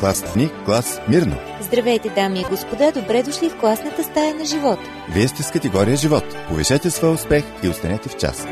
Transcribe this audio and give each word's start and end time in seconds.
Клас 0.00 0.34
ни, 0.36 0.50
клас 0.64 1.00
мирно. 1.08 1.36
Здравейте, 1.60 2.10
дами 2.10 2.40
и 2.40 2.44
господа, 2.44 2.92
добре 2.92 3.22
дошли 3.22 3.48
в 3.50 3.60
класната 3.60 4.04
стая 4.04 4.34
на 4.34 4.44
живота. 4.44 4.82
Вие 5.14 5.28
сте 5.28 5.42
с 5.42 5.50
категория 5.50 5.96
живот. 5.96 6.24
Повишете 6.48 6.90
своя 6.90 7.12
успех 7.12 7.44
и 7.62 7.68
останете 7.68 8.08
в 8.08 8.16
час. 8.16 8.46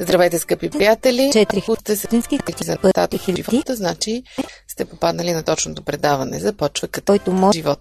Здравейте, 0.00 0.38
скъпи 0.38 0.70
приятели! 0.70 1.30
Четири 1.32 1.62
сте 1.80 1.96
се 1.96 2.06
Истински 2.06 2.38
за 2.64 2.76
хиляди, 3.18 3.42
живота, 3.42 3.76
значи 3.76 4.22
сте 4.68 4.84
попаднали 4.84 5.32
на 5.32 5.42
точното 5.42 5.82
предаване. 5.82 6.38
Започва 6.38 6.88
като 6.88 7.12
който 7.12 7.32
може 7.32 7.58
живот. 7.58 7.80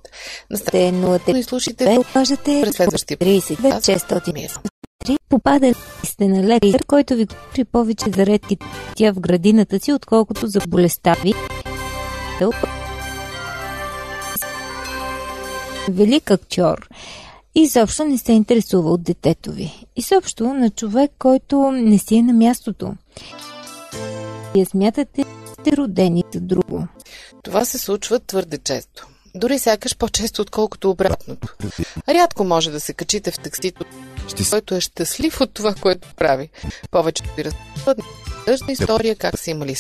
Наставете 0.50 0.88
е 0.88 0.92
0 0.92 1.38
и 1.38 1.44
слушайте 1.44 1.86
да 1.86 2.04
кажете 2.14 2.62
през 2.64 2.76
следващия 2.76 3.18
32 3.18 4.73
603 5.04 5.18
попадали 5.30 5.74
сте 6.04 6.28
на 6.28 6.44
лекар, 6.44 6.86
който 6.88 7.16
ви 7.16 7.26
говори 7.26 7.66
повече 7.66 8.06
за 8.16 8.26
редки 8.26 8.58
тя 8.96 9.12
в 9.14 9.20
градината 9.20 9.80
си, 9.80 9.94
отколкото 9.94 10.48
за 10.48 10.60
болестта 10.68 11.16
ви. 11.24 11.34
Велик 15.90 16.32
актьор. 16.32 16.90
Изобщо 17.56 18.06
не 18.06 18.18
се 18.18 18.32
интересува 18.32 18.92
от 18.92 19.04
детето 19.04 19.52
ви. 19.52 19.86
Изобщо 19.96 20.54
на 20.54 20.70
човек, 20.70 21.12
който 21.20 21.72
не 21.72 21.98
си 21.98 22.16
е 22.16 22.24
на 22.24 22.34
мястото. 22.34 22.94
Вие 24.54 24.66
смятате, 24.66 25.26
сте 25.60 25.78
родени 25.78 26.24
за 26.34 26.42
друго. 26.42 26.88
Това 27.44 27.66
се 27.66 27.78
случва 27.78 28.20
твърде 28.20 28.58
често. 28.58 29.08
Дори 29.36 29.60
сякаш 29.60 29.98
по-често, 29.98 30.42
отколкото 30.42 30.90
обратното. 30.90 31.48
Рядко 32.10 32.44
може 32.44 32.72
да 32.72 32.80
се 32.80 32.94
качите 32.94 33.32
в 33.32 33.40
таксито, 33.40 33.86
който 34.50 34.76
е 34.76 34.82
щастлив 34.82 35.42
от 35.42 35.54
това, 35.54 35.74
което 35.74 36.08
прави. 36.16 36.50
Повечето 36.92 37.36
ви 37.36 37.46
разпъват 37.46 38.00
тъжна 38.46 38.72
история 38.72 39.16
как 39.16 39.40
са 39.40 39.52
имали 39.52 39.76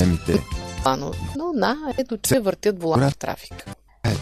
планове. 0.83 1.17
Но 1.37 1.53
на, 1.53 1.77
ето 1.97 2.17
че 2.17 2.39
въртят 2.39 2.81
волан 2.81 3.11
в 3.11 3.17
трафик. 3.17 3.65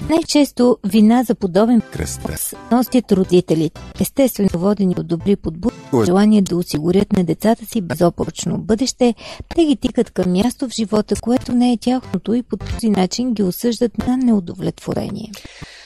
Най-често 0.10 0.78
вина 0.86 1.24
за 1.24 1.36
подобен 1.36 1.82
Кръста. 1.82 2.58
носят 2.72 3.12
родителите, 3.12 3.82
естествено 4.02 4.50
водени 4.54 4.96
от 4.98 5.08
добри 5.08 5.36
подбуди, 5.36 5.76
желание 6.06 6.42
да 6.42 6.56
осигурят 6.56 7.14
на 7.14 7.24
децата 7.24 7.66
си 7.66 7.82
безопоръчно 7.82 8.58
бъдеще, 8.58 9.16
те 9.56 9.66
ги 9.66 9.76
тикат 9.76 10.12
към 10.12 10.32
място 10.32 10.70
в 10.70 10.74
живота, 10.74 11.16
което 11.22 11.52
не 11.52 11.72
е 11.72 11.78
тяхното 11.78 12.34
и 12.34 12.44
по 12.44 12.58
този 12.58 12.90
начин 12.90 13.34
ги 13.34 13.44
осъждат 13.44 13.98
на 13.98 14.18
неудовлетворение. 14.18 15.32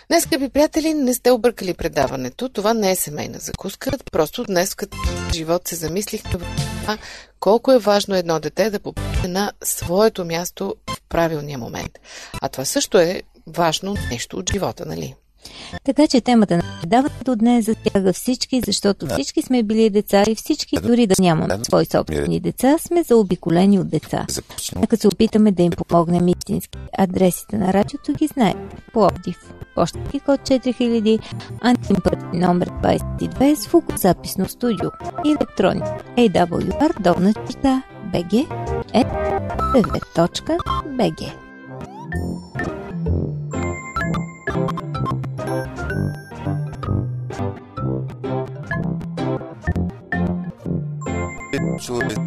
Днес, 0.09 0.23
скъпи 0.23 0.49
приятели, 0.49 0.93
не 0.93 1.13
сте 1.13 1.31
объркали 1.31 1.73
предаването. 1.73 2.49
Това 2.49 2.73
не 2.73 2.91
е 2.91 2.95
семейна 2.95 3.39
закуска. 3.39 3.91
Просто 4.11 4.43
днес 4.43 4.75
като 4.75 4.97
живот 5.33 5.67
се 5.67 5.75
замислихме 5.75 6.31
върху 6.31 6.55
това 6.81 6.97
колко 7.39 7.71
е 7.71 7.79
важно 7.79 8.15
едно 8.15 8.39
дете 8.39 8.69
да 8.69 8.79
попадне 8.79 9.27
на 9.27 9.51
своето 9.63 10.25
място 10.25 10.75
в 10.89 11.01
правилния 11.09 11.57
момент. 11.57 11.91
А 12.41 12.49
това 12.49 12.65
също 12.65 12.97
е 12.97 13.21
важно 13.47 13.95
нещо 14.11 14.37
от 14.37 14.51
живота, 14.51 14.85
нали? 14.85 15.15
Така 15.83 16.07
че 16.07 16.21
темата 16.21 16.57
на 16.57 16.63
предаването 16.81 17.35
днес 17.35 17.65
засяга 17.65 18.13
всички, 18.13 18.61
защото 18.65 19.07
всички 19.07 19.41
сме 19.41 19.63
били 19.63 19.89
деца 19.89 20.23
и 20.27 20.35
всички, 20.35 20.77
дори 20.83 21.07
да 21.07 21.15
нямаме 21.19 21.59
свои 21.63 21.85
собствени 21.85 22.35
е. 22.35 22.39
деца, 22.39 22.77
сме 22.79 23.03
заобиколени 23.03 23.79
от 23.79 23.89
деца. 23.89 24.25
Нека 24.75 24.97
се 24.97 25.07
опитаме 25.07 25.51
да 25.51 25.63
им 25.63 25.71
помогнем 25.71 26.27
истински. 26.27 26.77
Адресите 26.97 27.57
на 27.57 27.73
радиото 27.73 28.13
ги 28.13 28.27
знаят. 28.27 28.57
Пловдив, 28.93 29.53
почтки 29.75 30.19
код 30.19 30.39
4000, 30.39 31.19
антимпът 31.61 32.33
номер 32.33 32.69
22 32.69 33.55
с 33.55 33.63
звукозаписно 33.63 34.49
студио 34.49 34.89
и 35.25 35.29
електрони 35.29 35.81
BG 38.13 38.33
е 38.93 39.03
9.bg. 39.03 41.44
Человек. 51.81 52.17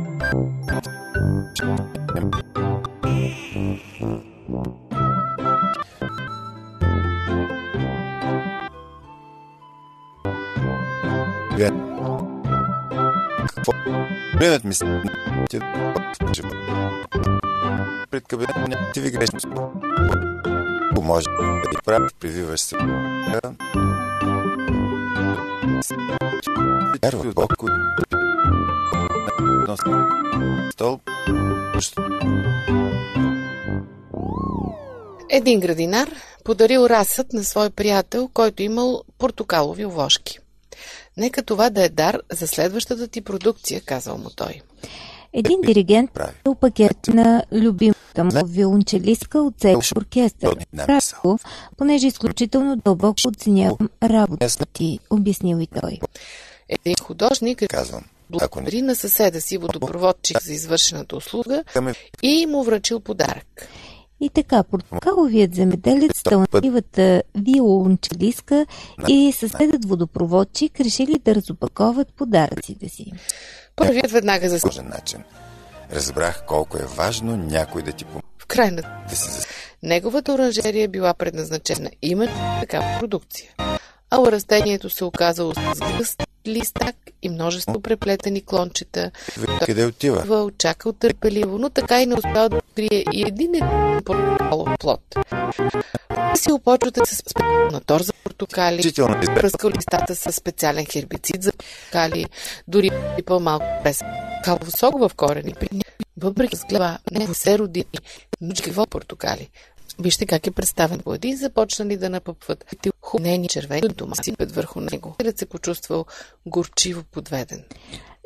Бенът 14.38 14.64
ми 14.64 14.74
пред 18.10 18.26
кабинет 18.26 18.78
ти 18.94 19.00
ви 19.00 19.10
грешно 19.10 19.72
може 21.08 21.24
да 21.24 21.70
ти 21.70 21.76
прави, 21.84 22.08
прививаш 22.20 22.60
се. 22.60 22.76
Вярва 27.02 27.32
Бог, 27.34 27.56
който 27.56 28.17
едно 29.68 30.70
стол, 30.72 30.98
Един 35.30 35.60
градинар 35.60 36.10
подарил 36.44 36.86
расът 36.86 37.32
на 37.32 37.44
свой 37.44 37.70
приятел, 37.70 38.28
който 38.34 38.62
имал 38.62 39.02
портокалови 39.18 39.84
овошки. 39.86 40.38
Нека 41.16 41.42
това 41.42 41.70
да 41.70 41.84
е 41.84 41.88
дар 41.88 42.20
за 42.32 42.46
следващата 42.46 43.08
ти 43.08 43.20
продукция, 43.20 43.80
казал 43.80 44.18
му 44.18 44.30
той. 44.36 44.60
Един 45.32 45.60
диригент 45.60 46.10
прави. 46.10 46.34
е 46.44 46.54
пакет 46.60 47.08
на 47.08 47.44
любимата 47.52 48.24
му 48.24 48.46
виолончелистка 48.46 49.38
от 49.38 49.54
цел 49.58 49.80
оркестър. 49.96 50.56
Го, 51.22 51.38
понеже 51.76 52.06
изключително 52.06 52.76
дълбоко 52.76 53.20
оценявам 53.28 53.88
работата 54.02 54.66
ти, 54.66 54.98
обяснил 55.10 55.56
и 55.60 55.66
той. 55.66 55.98
Един 56.68 56.94
художник 57.02 57.62
казвам. 57.68 58.02
Благодари 58.30 58.82
на 58.82 58.94
съседа 58.94 59.40
си 59.40 59.58
водопроводчик 59.58 60.42
за 60.42 60.52
извършената 60.52 61.16
услуга 61.16 61.64
искаме 61.68 61.94
и 62.22 62.46
му 62.46 62.64
връчил 62.64 63.00
подарък. 63.00 63.68
И 64.20 64.30
така, 64.30 64.62
портокаловият 64.62 65.54
земеделец, 65.54 66.22
талантливата 66.22 67.22
виолончелистка 67.34 68.66
и 69.08 69.32
съседът 69.32 69.84
водопроводчик 69.84 70.80
решили 70.80 71.18
да 71.24 71.34
разопаковат 71.34 72.08
подаръците 72.14 72.88
си. 72.88 73.12
Първият 73.76 74.10
веднага 74.10 74.48
за 74.48 74.60
сложен 74.60 74.88
начин. 74.88 75.22
Разбрах 75.92 76.44
колко 76.46 76.76
е 76.76 76.86
важно 76.86 77.36
някой 77.36 77.82
да 77.82 77.92
ти 77.92 78.04
помогне 78.04 78.28
в 78.38 78.46
крайна 78.46 78.82
да 79.10 79.16
си 79.16 79.30
зас... 79.30 79.46
Неговата 79.82 80.32
оранжерия 80.32 80.88
била 80.88 81.14
предназначена 81.14 81.90
именно 82.02 82.32
за 82.32 82.60
такава 82.60 82.98
продукция. 82.98 83.50
А 84.10 84.32
растението 84.32 84.90
се 84.90 85.04
оказало 85.04 85.54
с 85.54 85.80
гъст 85.98 86.22
листак 86.46 86.96
и 87.22 87.28
множество 87.28 87.80
преплетени 87.80 88.44
клончета. 88.44 89.10
Къде 89.66 89.86
отива? 89.86 90.24
Той 90.26 90.50
чакал 90.58 90.92
търпеливо, 90.92 91.58
но 91.58 91.70
така 91.70 92.02
и 92.02 92.06
не 92.06 92.14
успял 92.14 92.48
да 92.48 92.56
открие 92.56 93.04
и 93.12 93.22
един 93.26 93.54
един 93.54 93.64
плод. 94.80 95.16
Си 96.34 96.52
опочвате 96.52 97.00
с 97.06 97.16
специална 97.16 97.80
тор 97.80 98.00
за 98.00 98.12
портокали, 98.24 98.82
пръскал 99.34 99.70
листата 99.70 100.14
с 100.16 100.32
специален 100.32 100.86
хербицид 100.86 101.42
за 101.42 101.52
портокали, 101.52 102.26
дори 102.68 102.90
и 103.18 103.22
по-малко 103.22 103.66
през 103.82 104.00
калов 104.44 104.70
сок 104.78 104.98
в 104.98 105.10
корени. 105.16 105.54
Въпреки 106.16 106.56
сглеба 106.56 106.98
не 107.12 107.34
се 107.34 107.58
роди, 107.58 107.84
но 108.40 108.54
какво 108.64 108.86
портокали. 108.86 109.48
Вижте 110.00 110.26
как 110.26 110.46
е 110.46 110.50
представен 110.50 111.00
по 111.00 111.14
един, 111.14 111.36
започнали 111.36 111.96
да 111.96 112.10
напъпват 112.10 112.64
хубнени 113.02 113.48
червени 113.48 113.88
домати 113.88 114.32
пред 114.32 114.52
върху 114.52 114.80
него. 114.80 115.14
Телят 115.18 115.38
се 115.38 115.46
почувствал 115.46 116.04
горчиво 116.46 117.02
подведен. 117.12 117.64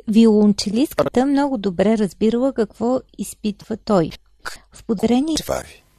Виолончелистката 0.07 1.25
много 1.25 1.57
добре 1.57 1.97
разбирала 1.97 2.53
какво 2.53 2.99
изпитва 3.17 3.77
той. 3.77 4.11
В 4.71 4.83
подарение 4.83 5.35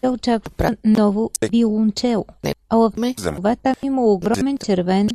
тя 0.03 0.11
очаква 0.11 0.76
ново 0.85 1.31
виолончело. 1.50 2.27
А 2.69 2.77
в 2.77 2.93
това 3.17 3.56
там 3.56 3.75
има 3.82 4.05
огромен 4.05 4.59
червен 4.59 5.09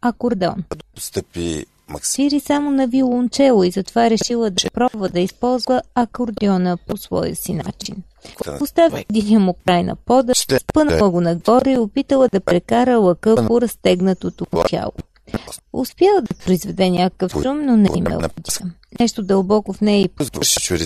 акордеон. 0.00 0.64
Стъпи. 0.98 1.66
Свири 2.02 2.40
само 2.40 2.70
на 2.70 2.86
виолончело 2.86 3.64
и 3.64 3.70
затова 3.70 4.10
решила 4.10 4.50
да 4.50 4.70
пробва 4.70 5.08
да 5.08 5.20
използва 5.20 5.82
акордеона 5.94 6.76
по 6.76 6.96
своя 6.96 7.36
си 7.36 7.52
начин. 7.54 7.96
Поставя 8.58 9.04
един 9.10 9.40
му 9.40 9.54
край 9.66 9.82
на 9.82 9.96
пода, 9.96 10.32
спънала 10.34 11.10
го 11.10 11.20
нагоре 11.20 11.72
и 11.72 11.78
опитала 11.78 12.28
да 12.28 12.40
прекара 12.40 12.98
лъка 12.98 13.46
по 13.46 13.60
разтегнатото 13.60 14.46
му 14.52 14.62
тяло. 14.68 14.92
Успяла 15.72 16.20
да 16.20 16.34
произведе 16.34 16.90
някакъв 16.90 17.32
шум, 17.42 17.64
но 17.64 17.76
не 17.76 17.88
имала 17.96 18.28
пътя. 18.28 18.60
Нещо 19.00 19.22
дълбоко 19.22 19.72
в 19.72 19.80
нея 19.80 20.00
и 20.00 20.08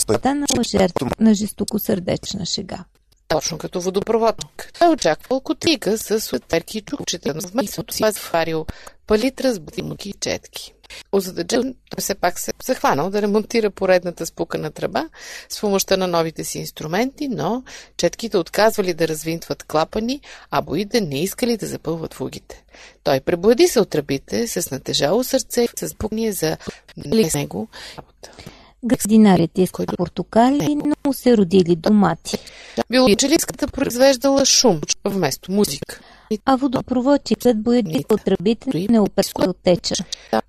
станала 0.01 0.63
жертва 0.63 1.11
на 1.21 1.35
жестокосърдечна 1.35 2.47
шега. 2.47 2.85
Точно 3.29 3.59
като 3.59 3.81
водопроводник. 3.81 4.73
Той 4.79 4.89
очаквал 4.93 5.41
котика 5.41 5.99
с 5.99 6.33
отверки 6.37 6.79
и 6.79 6.81
чукчета, 6.81 7.35
но 7.35 7.41
вместо 7.49 7.85
си 7.91 8.05
е 8.05 8.13
сварил 8.13 8.67
палитра 9.11 9.55
с 9.55 9.61
бутилки 9.61 10.09
и 10.09 10.13
четки. 10.13 10.75
Озадачен, 11.13 11.75
той 11.91 12.01
все 12.01 12.15
пак 12.15 12.39
се 12.39 12.53
захванал 12.65 13.11
да 13.11 13.23
ремонтира 13.23 13.71
поредната 13.71 14.27
спукана 14.27 14.71
тръба 14.71 15.09
с 15.49 15.61
помощта 15.61 15.97
на 15.97 16.07
новите 16.07 16.45
си 16.45 16.59
инструменти, 16.59 17.29
но 17.29 17.63
четките 17.97 18.39
отказвали 18.39 18.95
да 18.95 19.09
развинтват 19.09 19.63
клапани, 19.63 20.21
а 20.51 20.63
боите 20.63 21.01
не 21.01 21.23
искали 21.23 21.57
да 21.57 21.67
запълват 21.67 22.15
фугите. 22.15 22.65
Той 23.05 23.21
преблади 23.21 23.69
се 23.69 23.81
от 23.81 23.91
тръбите 23.91 24.47
с 24.47 24.71
натежало 24.71 25.25
сърце 25.25 25.63
и 25.63 25.69
с 25.77 25.95
пукния 25.95 26.33
за 26.33 26.57
нали 26.97 27.31
с 27.31 27.35
него 27.35 27.69
работа. 27.99 28.31
Градинарят 28.85 29.59
е 29.59 29.67
с 29.67 29.73
портокали, 29.97 30.75
но 30.75 30.95
му 31.07 31.13
се 31.13 31.37
родили 31.37 31.77
домати. 31.77 32.39
Биологическата 32.91 33.69
произвеждала 33.69 34.45
шум 34.47 34.81
вместо 35.05 35.53
музика. 35.53 36.01
А 36.45 36.57
водопроводчикът 36.57 37.63
боядик 37.63 38.13
от 38.13 38.25
тръбите 38.25 38.87
не 38.91 39.01
опърскал 39.01 39.53
теча. 39.53 39.95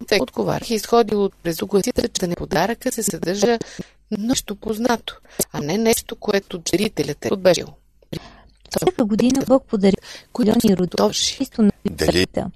Те 0.07 0.19
отговарях 0.21 0.69
изходил 0.69 1.23
от 1.23 1.33
през 1.43 1.61
угласите, 1.61 2.07
че 2.07 2.27
на 2.27 2.35
подаръка 2.35 2.91
се 2.91 3.03
съдържа 3.03 3.57
нещо 4.17 4.55
познато, 4.55 5.15
а 5.53 5.61
не 5.61 5.77
нещо, 5.77 6.15
което 6.15 6.57
дарителят 6.57 7.25
е 7.25 7.33
отбежил. 7.33 7.67
Всяка 8.69 9.05
година 9.05 9.43
Бог 9.47 9.63
подари 9.63 9.95
милиони 10.39 10.77
родовши, 10.77 11.37
чисто 11.37 11.61
на 11.61 11.71
децата. 11.91 12.51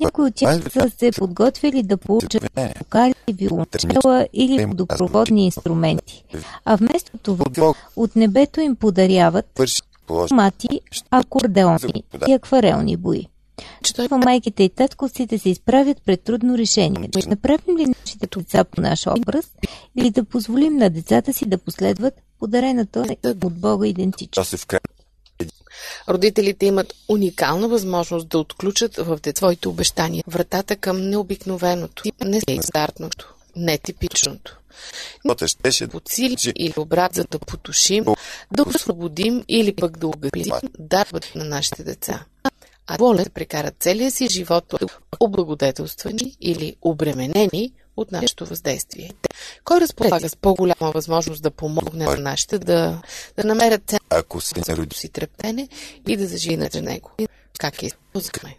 Някои 0.00 0.24
от 0.24 0.34
тях 0.34 0.62
са 0.72 0.90
се 0.98 1.10
подготвили 1.12 1.82
да 1.82 1.96
получат 1.96 2.42
вокали, 2.78 3.14
виолончела 3.32 4.26
или 4.32 4.66
водопроводни 4.66 5.44
инструменти. 5.44 6.24
А 6.64 6.76
вместо 6.76 7.18
това 7.18 7.74
от 7.96 8.16
небето 8.16 8.60
им 8.60 8.76
подаряват 8.76 9.46
мати, 10.30 10.80
акордеони 11.10 12.04
и 12.28 12.32
акварелни 12.32 12.96
бои. 12.96 13.26
Това 13.94 14.18
майките 14.18 14.62
и 14.62 14.68
татковците 14.68 15.38
се 15.38 15.48
изправят 15.48 16.02
пред 16.04 16.22
трудно 16.22 16.58
решение. 16.58 17.08
Да 17.08 17.28
направим 17.28 17.78
ли 17.78 17.86
нашите 17.86 18.26
деца 18.38 18.64
по 18.64 18.80
наш 18.80 19.06
образ 19.06 19.50
или 19.96 20.10
да 20.10 20.24
позволим 20.24 20.76
на 20.76 20.90
децата 20.90 21.32
си 21.32 21.46
да 21.46 21.58
последват 21.58 22.14
подарената 22.38 23.16
от 23.24 23.54
Бога 23.54 23.86
идентичност? 23.86 24.66
Родителите 26.08 26.66
имат 26.66 26.94
уникална 27.08 27.68
възможност 27.68 28.28
да 28.28 28.38
отключат 28.38 28.96
в 28.96 29.18
своите 29.34 29.68
обещания 29.68 30.24
вратата 30.26 30.76
към 30.76 31.08
необикновеното, 31.08 32.02
нестандартното, 32.24 33.34
нетипичното. 33.56 34.58
Щеше 35.46 35.88
Подсили 35.88 36.36
или 36.56 36.74
обрат, 36.76 37.14
за 37.14 37.24
да 37.24 37.38
потушим, 37.38 38.04
да 38.52 38.62
освободим 38.62 39.44
или 39.48 39.76
пък 39.76 39.98
да 39.98 40.06
огъбим 40.06 40.44
дарбата 40.78 41.28
на 41.34 41.44
нашите 41.44 41.84
деца. 41.84 42.24
А 42.86 42.96
воля 42.96 43.24
да 43.24 43.30
прекарат 43.30 43.74
целия 43.80 44.10
си 44.10 44.28
живот 44.28 44.74
облагодетелствани 45.20 46.36
или 46.40 46.76
обременени 46.82 47.72
от 47.96 48.12
нашето 48.12 48.46
въздействие. 48.46 49.10
Кой 49.64 49.80
разполага 49.80 50.28
с 50.28 50.36
по-голяма 50.36 50.90
възможност 50.94 51.42
да 51.42 51.50
помогне 51.50 52.04
на 52.04 52.16
нашите 52.16 52.58
да, 52.58 53.02
да 53.36 53.44
намерят 53.44 53.82
цел, 53.86 53.98
ако 54.10 54.38
роди 54.68 54.96
си 54.96 55.08
трептене 55.08 55.68
и 56.08 56.16
да 56.16 56.26
зажинат 56.26 56.72
за 56.72 56.82
него? 56.82 57.10
Как 57.58 57.82
е? 57.82 57.90
Пускаме. 58.12 58.56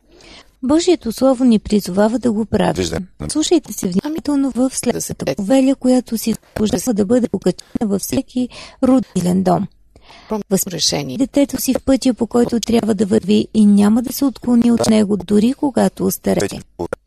Божието 0.66 1.12
Слово 1.12 1.44
ни 1.44 1.60
призовава 1.60 2.20
да 2.20 2.32
го 2.32 2.46
правим. 2.46 2.74
Виждам. 2.74 3.04
Слушайте 3.30 3.74
се 3.74 3.88
внимателно 3.88 4.52
в 4.52 4.70
следващата 4.74 5.36
повеля, 5.36 5.76
която 5.76 6.18
си 6.18 6.36
заслужава 6.60 6.94
да 6.94 7.06
бъде 7.06 7.28
покачена 7.28 7.82
във 7.82 8.02
всеки 8.02 8.50
родилен 8.84 9.44
дом. 9.44 9.68
решение. 10.68 11.18
Детето 11.18 11.62
си 11.62 11.74
в 11.74 11.84
пътя, 11.86 12.14
по 12.14 12.28
който 12.28 12.60
трябва 12.60 12.96
да 12.96 13.06
върви 13.06 13.48
и 13.54 13.66
няма 13.66 14.02
да 14.02 14.14
се 14.14 14.26
отклони 14.26 14.72
от 14.72 14.90
него, 14.90 15.18
дори 15.18 15.54
когато 15.54 16.06
остарее. 16.06 16.50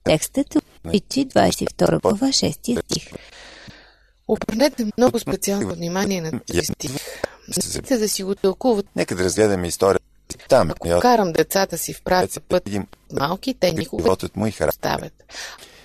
Текстът 0.05 0.55
е 0.55 0.59
от 0.59 0.65
Притчи 0.83 1.27
22 1.27 2.01
глава 2.01 2.27
6 2.27 2.53
стих. 2.53 2.79
Обърнете 4.29 4.87
много 4.99 5.19
специално 5.19 5.75
внимание 5.75 6.21
на 6.21 6.41
този 6.41 6.65
стих. 6.65 6.93
Не 7.91 7.99
да 7.99 8.09
си 8.09 8.23
го 8.23 8.35
тълкуват. 8.35 8.87
Нека 8.97 9.17
да 9.17 9.25
разгледаме 9.25 9.67
история. 9.67 10.01
Там, 10.49 10.71
Ако 10.71 11.01
карам 11.01 11.33
децата 11.33 11.79
си 11.79 11.93
в 11.93 12.03
правия 12.03 12.29
път 12.49 12.67
един 12.67 12.87
малки, 13.13 13.55
те 13.55 13.73
никога 13.73 14.17
му 14.37 14.47
и 14.47 14.51
характер. 14.51 14.79
ставят. 14.79 15.25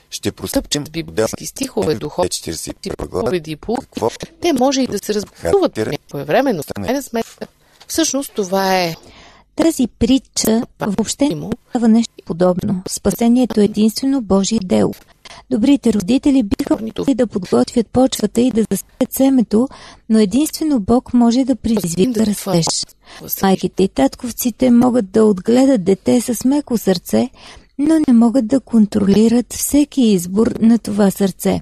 Ще 0.10 0.32
простъпчем 0.32 0.88
С 0.88 0.90
библейски 0.90 1.46
стихове, 1.46 1.96
духовни 1.96 2.30
41 2.30 3.08
глава. 3.10 3.26
поведи 3.26 3.52
и 3.52 3.56
полуки, 3.56 3.86
Какво? 3.86 4.10
те 4.42 4.54
може 4.54 4.82
и 4.82 4.88
да 4.88 4.98
се 4.98 5.22
по 5.52 5.70
някое 5.78 6.24
време, 6.24 6.54
но 6.54 6.64
в 6.64 6.74
крайна 6.76 7.04
сметка 7.04 7.48
всъщност 7.88 8.32
това 8.34 8.80
е 8.80 8.96
Тази 9.56 9.88
притча 10.00 10.62
въобще 10.80 11.30
не 11.30 11.50
дава 11.74 11.88
нещо 11.88 12.14
подобно. 12.26 12.84
Спасението 12.90 13.62
е 13.62 13.64
единствено 13.64 14.22
Божие 14.22 14.60
дело. 14.64 14.94
Добрите 15.50 15.94
родители 15.94 16.44
биха 16.44 16.78
могли 16.82 17.16
да 17.16 17.28
подготвят 17.28 17.88
почвата 17.88 18.42
и 18.42 18.52
да 18.52 18.62
засеят 18.72 19.14
семето, 19.14 19.68
но 20.10 20.20
единствено 20.20 20.80
Бог 20.80 21.14
може 21.14 21.44
да 21.44 21.56
предизвика 21.56 22.26
растеж. 22.26 22.66
Майките 23.44 23.84
и 23.84 23.88
татковците 23.88 24.72
могат 24.72 25.12
да 25.12 25.26
отгледат 25.26 25.84
дете 25.84 26.22
с 26.22 26.46
меко 26.46 26.78
сърце, 26.78 27.30
но 27.78 28.00
не 28.08 28.14
могат 28.14 28.48
да 28.48 28.60
контролират 28.60 29.54
всеки 29.54 30.02
избор 30.02 30.48
на 30.60 30.80
това 30.80 31.12
сърце. 31.12 31.62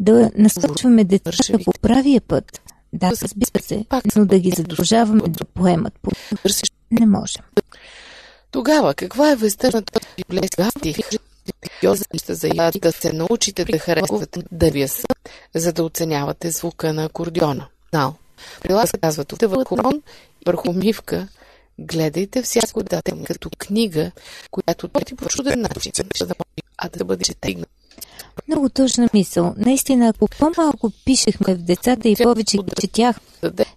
Да 0.00 0.30
насочваме 0.38 1.04
децата 1.04 1.58
по 1.64 1.72
правия 1.82 2.20
път. 2.20 2.60
Да, 2.92 3.10
разбира 3.22 3.62
се, 3.62 3.84
но 4.16 4.24
да 4.26 4.38
ги 4.38 4.50
задължаваме 4.50 5.22
да 5.28 5.44
поемат 5.44 5.94
по 6.02 6.10
не 6.90 7.06
можем. 7.06 7.42
Тогава, 8.50 8.94
каква 8.94 9.30
е 9.30 9.36
веста 9.36 9.70
на 9.74 9.82
този 9.82 10.06
библейски 10.16 10.62
стих? 10.78 10.96
Йоза 11.82 12.04
за 12.28 12.48
яд 12.54 12.74
да 12.82 12.92
се 12.92 13.12
научите 13.12 13.64
да 13.64 13.78
харесвате 13.78 14.42
да 14.52 14.70
ви 14.70 14.86
за 15.54 15.72
да 15.72 15.84
оценявате 15.84 16.50
звука 16.50 16.92
на 16.92 17.04
акордеона. 17.04 17.66
Нал. 17.92 18.14
Прилага 18.62 18.86
се 18.86 18.98
казва 18.98 19.24
тук 19.24 19.40
върху 19.40 19.76
и 19.76 20.02
върху 20.46 20.72
мивка. 20.72 21.28
Гледайте 21.78 22.42
всяко 22.42 22.82
дате 22.82 23.12
като 23.26 23.50
книга, 23.58 24.10
която 24.50 24.88
ти 24.88 25.16
по 25.16 25.28
чуден 25.28 25.60
начин, 25.60 25.92
за 26.18 26.26
да 26.26 26.34
може, 26.38 26.68
а 26.78 26.88
да 26.88 27.04
бъде 27.04 27.24
четигна. 27.24 27.66
Много 28.48 28.68
точна 28.68 29.08
мисъл. 29.14 29.54
Наистина, 29.56 30.08
ако 30.08 30.28
по-малко 30.38 30.90
пишехме 31.04 31.54
в 31.54 31.58
децата 31.58 32.08
и 32.08 32.16
повече 32.16 32.56
ги 32.56 32.72
четях, 32.80 33.20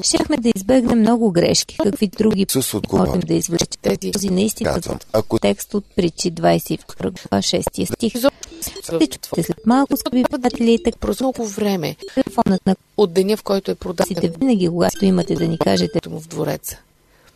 щяхме 0.04 0.38
да 0.38 0.52
избегнем 0.56 1.00
много 1.00 1.32
грешки, 1.32 1.78
какви 1.84 2.08
други 2.08 2.46
Исус 2.50 2.74
можем 2.94 3.20
да 3.20 3.34
извлечем. 3.34 4.12
Този 4.14 4.30
наистина 4.30 4.74
Казвам, 4.74 5.00
ако 5.14 5.40
текст 5.40 5.74
от 5.74 5.86
притчи 5.96 6.32
22 6.32 6.98
глава 6.98 7.42
6 7.42 7.94
стих. 7.96 8.14
Ще 8.62 9.18
чуете 9.20 9.44
след 9.44 9.66
малко, 9.66 9.98
скъпи 9.98 10.24
приятели, 10.24 10.84
така 10.84 10.98
През 10.98 11.20
много 11.20 11.46
време 11.46 11.96
телефонът 12.14 12.66
на 12.66 12.76
от 12.98 13.14
деня, 13.14 13.38
в 13.38 13.44
който 13.44 13.72
е 13.72 13.76
продаден 13.76 14.34
винаги, 14.40 14.70
когато 14.70 15.06
имате 15.06 15.36
да 15.36 15.48
ни 15.48 15.58
кажете 15.58 16.10
му 16.10 16.20
в 16.20 16.28
двореца. 16.28 16.78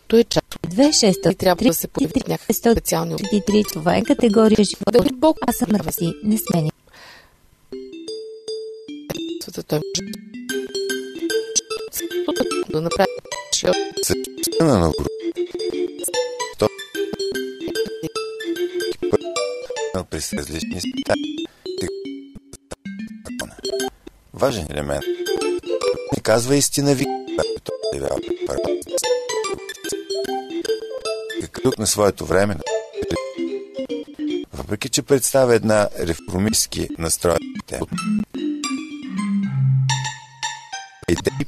Той 0.08 0.20
е 0.20 0.24
част 0.24 0.56
от 0.56 0.74
2600 0.74 1.32
и 1.32 1.36
трябва 1.36 1.66
да 1.66 1.74
се 1.74 1.88
появи 1.88 2.22
някакви 2.28 2.54
специални 2.54 3.16
33, 3.16 3.74
това 3.74 3.96
е 3.96 4.02
категория 4.02 4.64
живот. 4.64 4.92
Дали 4.92 5.10
Бог 5.14 5.38
Аз 5.48 5.56
съм 5.56 5.68
на 5.72 5.92
си, 5.92 6.14
не 6.24 6.38
сменя. 6.38 6.72
Света, 9.52 9.64
той 9.68 9.80
може 12.28 12.70
да 12.70 12.82
направи 12.82 13.08
през 20.10 20.34
различни 20.34 20.82
света. 20.82 21.14
Важен 24.34 24.68
елемент. 24.70 25.04
Не 26.16 26.22
казва 26.24 26.56
истина 26.56 26.94
ви, 26.94 27.06
той 27.64 27.76
явява. 27.94 28.20
Какъв 31.42 31.78
на 31.78 31.88
своето 31.88 32.26
време. 32.26 32.56
Въпреки, 34.54 34.90
че 34.90 35.02
представя 35.02 35.56
една 35.56 35.90
реформистски 36.00 36.88
настроена 36.98 37.40
човек- 41.16 41.48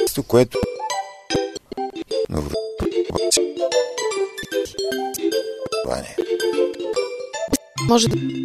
Нещо, 0.00 0.22
което 0.22 0.58
е. 5.98 6.16
може 7.88 8.08
да 8.08 8.37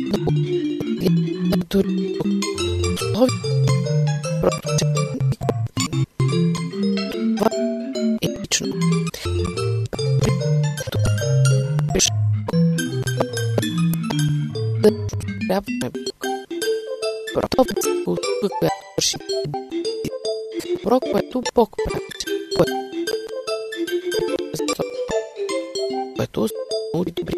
което 26.18 26.48
много 26.94 27.06
добри. 27.12 27.34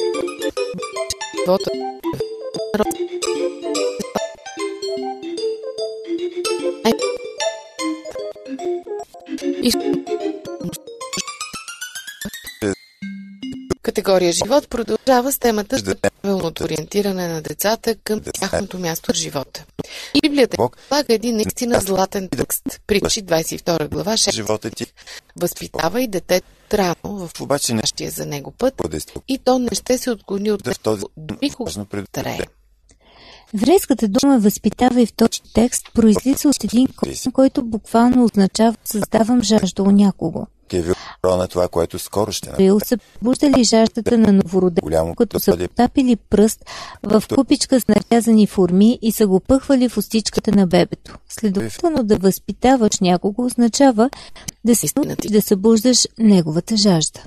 Живота 1.45 1.71
Категория 13.81 14.31
живот 14.31 14.69
продължава 14.69 15.31
с 15.31 15.39
темата 15.39 15.77
за 15.77 15.95
правилното 15.95 16.63
ориентиране 16.63 17.27
на 17.27 17.41
децата 17.41 17.95
към 18.03 18.21
тяхното 18.33 18.79
място 18.79 19.13
в 19.13 19.15
живота. 19.15 19.65
Библията 20.36 20.58
полага 20.89 21.13
един 21.13 21.36
наистина 21.36 21.80
златен 21.80 22.30
текст. 22.30 22.63
Притчи 22.88 23.25
22 23.25 23.89
глава 23.89 24.13
6. 24.13 24.34
Живота 24.34 24.70
ти 24.70 24.86
Възпитава 25.42 26.01
и 26.01 26.08
детето 26.08 26.48
рано 26.74 27.27
в 27.27 27.42
обаче 27.42 27.74
не 27.74 27.80
общия 27.80 28.12
за 28.12 28.25
него 28.25 28.51
път 28.51 28.82
и 29.27 29.38
то 29.38 29.60
не 29.60 29.70
ще 29.74 29.98
се 29.98 30.12
отклони 30.12 30.51
от 30.51 30.84
този 30.84 31.04
никога 31.42 31.70
важно 31.70 31.86
трае. 31.86 32.06
предупреждение. 32.06 32.48
Еврейската 33.56 34.08
дума 34.08 34.39
възпитава 34.39 35.01
и 35.01 35.06
в 35.06 35.13
този 35.13 35.42
текст 35.54 35.94
произлиза 35.94 36.50
от 36.50 36.63
един 36.63 36.88
корен, 36.98 37.32
който 37.34 37.63
буквално 37.63 38.24
означава 38.24 38.75
създавам 38.86 39.44
жажда 39.44 39.84
у 39.84 39.92
някого. 39.92 40.48
Кевил 40.69 40.95
на 41.24 41.48
това, 41.48 41.67
което 41.67 42.00
скоро 42.00 42.31
ще 42.31 42.50
направи. 42.50 42.63
Бил 42.63 42.79
са 42.79 42.98
побуждали 42.98 43.63
жаждата 43.63 44.17
на 44.17 44.31
новороден, 44.31 44.81
Голямо 44.81 45.15
като 45.15 45.39
са 45.39 45.57
потапили 45.57 46.15
пръст 46.15 46.65
в 47.03 47.24
купичка 47.36 47.81
с 47.81 47.88
нарязани 47.88 48.48
форми 48.48 49.00
и 49.01 49.12
са 49.12 49.27
го 49.27 49.39
пъхвали 49.39 49.89
в 49.89 49.98
устичката 49.98 50.51
на 50.51 50.67
бебето. 50.67 51.17
Следователно 51.29 52.03
да 52.03 52.17
възпитаваш 52.17 53.00
някого 53.01 53.45
означава 53.45 54.10
да 54.65 54.75
си 54.75 54.88
да 55.29 55.41
събуждаш 55.41 56.07
неговата 56.19 56.77
жажда. 56.77 57.24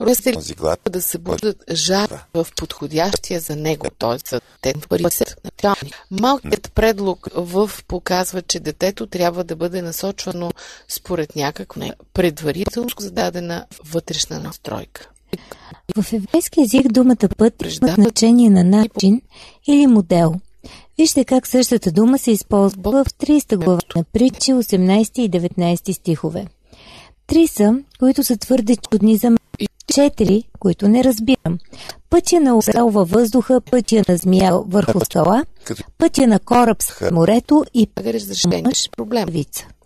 Родители 0.00 0.34
този 0.34 0.54
глад. 0.54 0.80
да 0.90 1.02
събуждат 1.02 1.64
жар 1.72 2.24
в 2.34 2.46
подходящия 2.56 3.40
за 3.40 3.56
него, 3.56 3.86
т.е. 3.98 4.18
за 4.30 4.40
началник. 5.44 6.06
Малкият 6.10 6.72
предлог 6.74 7.28
в 7.34 7.70
показва, 7.88 8.42
че 8.42 8.60
детето 8.60 9.06
трябва 9.06 9.44
да 9.44 9.56
бъде 9.56 9.82
насочвано 9.82 10.50
според 10.88 11.36
някаква 11.36 11.92
предварително 12.14 12.88
зададена 12.98 13.66
вътрешна 13.84 14.40
настройка. 14.40 15.08
В 15.96 16.12
еврейски 16.12 16.60
език 16.62 16.92
думата 16.92 17.28
път 17.38 17.54
има 17.62 17.94
значение 17.94 18.50
на 18.50 18.64
начин 18.64 19.22
или 19.66 19.86
модел. 19.86 20.34
Вижте 20.98 21.24
как 21.24 21.46
същата 21.46 21.92
дума 21.92 22.18
се 22.18 22.30
използва 22.30 23.04
в 23.04 23.04
30 23.04 23.56
глава 23.56 23.80
на 23.96 24.04
притчи 24.04 24.52
18 24.52 25.20
и 25.20 25.30
19 25.30 25.92
стихове. 25.92 26.46
Три 27.26 27.46
са, 27.46 27.78
които 27.98 28.24
са 28.24 28.36
твърде 28.36 28.76
чудни 28.76 29.16
за 29.16 29.30
мен. 29.30 29.38
Четири, 29.94 30.44
които 30.58 30.88
не 30.88 31.04
разбирам. 31.04 31.58
Пътя 32.10 32.40
на 32.40 32.56
орел 32.56 32.88
във 32.88 33.10
въздуха, 33.10 33.60
пътя 33.60 34.02
на 34.08 34.16
змия 34.16 34.52
върху 34.66 35.00
скала, 35.04 35.44
Като 35.64 35.82
пътя 35.98 36.26
на 36.26 36.38
кораб 36.38 36.82
с 36.82 37.10
морето 37.10 37.64
и 37.74 37.88
разрешение 37.98 38.64
проблем. 38.96 39.28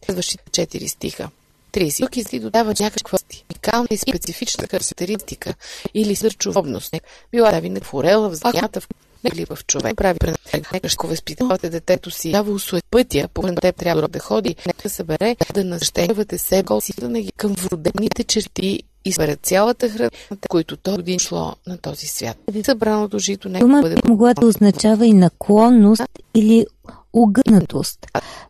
Следващите 0.04 0.44
четири 0.52 0.88
стиха. 0.88 1.28
30. 1.72 2.00
Тук 2.00 2.16
изли 2.16 2.40
додава 2.40 2.74
някаква 2.80 3.18
уникална 3.50 3.88
и 3.90 3.96
специфична 3.96 4.66
характеристика 4.70 5.54
или 5.94 6.16
сърчовобност. 6.16 6.94
Била 7.32 7.50
да 7.50 7.60
винаги 7.60 7.84
в 7.84 7.94
орела, 7.94 8.28
в 8.28 8.34
змията, 8.34 8.80
в 8.80 8.88
или 9.32 9.44
в 9.44 9.58
човек 9.66 9.96
прави 9.96 10.18
пренебрежко 10.18 11.06
възпитавате 11.06 11.70
детето 11.70 12.10
си. 12.10 12.30
Дава 12.30 12.52
усует 12.52 12.84
пътя, 12.90 13.28
по 13.34 13.42
теб 13.42 13.76
трябва 13.76 14.08
да 14.08 14.18
ходи, 14.18 14.56
нека 14.66 14.90
събере, 14.90 15.36
да 15.54 15.64
нащевате 15.64 16.38
себе 16.38 16.80
си, 16.80 16.92
да 17.00 17.20
ги 17.20 17.32
към 17.36 17.52
вродените 17.52 18.24
черти 18.24 18.82
и 19.08 19.36
цялата 19.42 19.88
храна, 19.88 20.10
които 20.48 20.76
той 20.76 20.96
годин 20.96 21.18
шло 21.18 21.54
на 21.66 21.78
този 21.78 22.06
свят. 22.06 22.36
Събраното 22.64 23.18
жито 23.18 23.48
нека 23.48 23.64
Дума 23.64 23.80
бъде 23.82 23.96
могла 24.08 24.34
да 24.34 24.46
означава 24.46 25.06
и 25.06 25.12
наклонност 25.12 26.02
или 26.34 26.66
огънатост. 27.12 28.06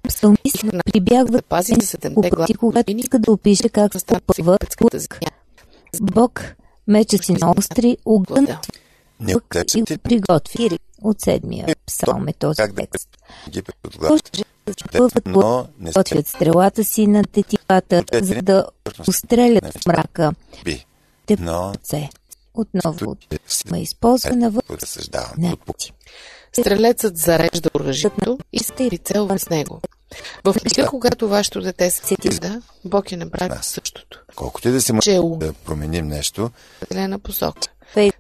Псалмист 0.09 0.65
прибягва 0.93 1.33
да 1.33 1.43
пази 1.43 1.75
за 1.81 1.87
седемте 1.87 2.31
пъти, 2.31 2.55
когато 2.55 2.85
години, 2.85 3.01
иска 3.01 3.19
да 3.19 3.33
опише 3.33 3.69
как 3.69 3.93
земя. 3.97 4.57
Бог 6.01 6.45
меча 6.87 7.19
си 7.19 7.33
на 7.33 7.55
остри, 7.59 7.97
огън 8.05 8.45
Да. 8.45 8.61
не 9.21 9.33
и 9.75 9.83
го 9.83 9.99
приготви. 10.03 10.79
От 11.03 11.21
седмия 11.21 11.67
псалм 11.87 12.29
е 12.29 12.33
този 12.33 12.63
текст. 12.77 13.09
Още 13.47 13.63
пъват 13.83 14.47
Но 15.27 15.67
не 15.79 15.93
готвят 15.93 16.27
стрелата 16.27 16.85
си 16.85 17.07
на 17.07 17.25
тетивата, 17.25 18.05
за 18.23 18.35
да 18.35 18.67
устрелят 19.09 19.65
в 19.65 19.87
мрака. 19.87 20.33
би. 20.65 20.87
Те 21.27 21.37
Но 21.41 21.73
се. 21.83 22.09
Отново 22.55 23.17
ма 23.71 23.79
използвана 23.79 24.51
в 24.51 24.61
не. 25.39 25.93
Стрелецът 26.53 27.17
зарежда 27.17 27.71
оръжието 27.75 28.39
и 28.53 28.59
се 28.59 28.75
прицелва 28.75 29.39
с 29.39 29.51
него. 29.51 29.81
В 30.45 30.55
мига, 30.65 30.87
когато 30.87 31.29
вашето 31.29 31.61
дете 31.61 31.91
се 31.91 32.17
да, 32.41 32.63
Бог 32.85 33.13
е 33.13 33.17
направил 33.17 33.59
същото. 33.63 34.08
Колкото 34.39 34.69
и 34.69 34.73
да 34.73 34.83
се 34.83 34.93
е 35.07 35.21
да 35.37 35.53
променим 35.53 36.07
нещо, 36.07 36.51
определена 36.83 37.19
посока. 37.19 37.69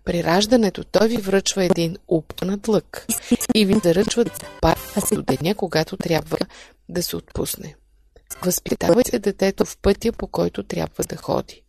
При 0.05 0.25
раждането 0.25 0.85
той 0.85 1.09
ви 1.09 1.17
връчва 1.17 1.65
един 1.65 1.97
упнат 2.09 2.69
лък 2.69 3.07
и 3.55 3.65
ви 3.65 3.81
заръчва 3.85 4.25
пак 4.61 4.79
до 5.13 5.23
деня, 5.23 5.55
когато 5.55 5.97
трябва 5.97 6.37
да 6.89 7.03
се 7.03 7.17
отпусне. 7.17 7.75
Възпитавайте 8.43 9.19
детето 9.19 9.65
в 9.65 9.77
пътя, 9.83 10.13
по 10.13 10.27
който 10.27 10.63
трябва 10.63 11.05
да 11.05 11.17
ходи. 11.17 11.63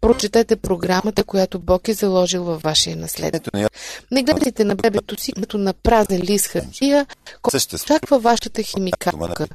Прочетете 0.00 0.56
програмата, 0.56 1.24
която 1.24 1.58
Бог 1.58 1.88
е 1.88 1.94
заложил 1.94 2.44
във 2.44 2.62
вашия 2.62 2.96
наследник. 2.96 3.34
ето 3.34 3.50
на 3.56 3.68
Не 4.10 4.22
гледайте 4.22 4.64
на 4.64 4.76
бебето 4.76 5.20
си 5.20 5.32
като 5.32 5.58
на 5.58 5.72
празен 5.72 6.20
лист 6.22 6.46
хартия, 6.46 7.06
който 7.42 7.76
очаква 7.76 8.18
вашата 8.18 8.62
химикалка, 8.62 9.48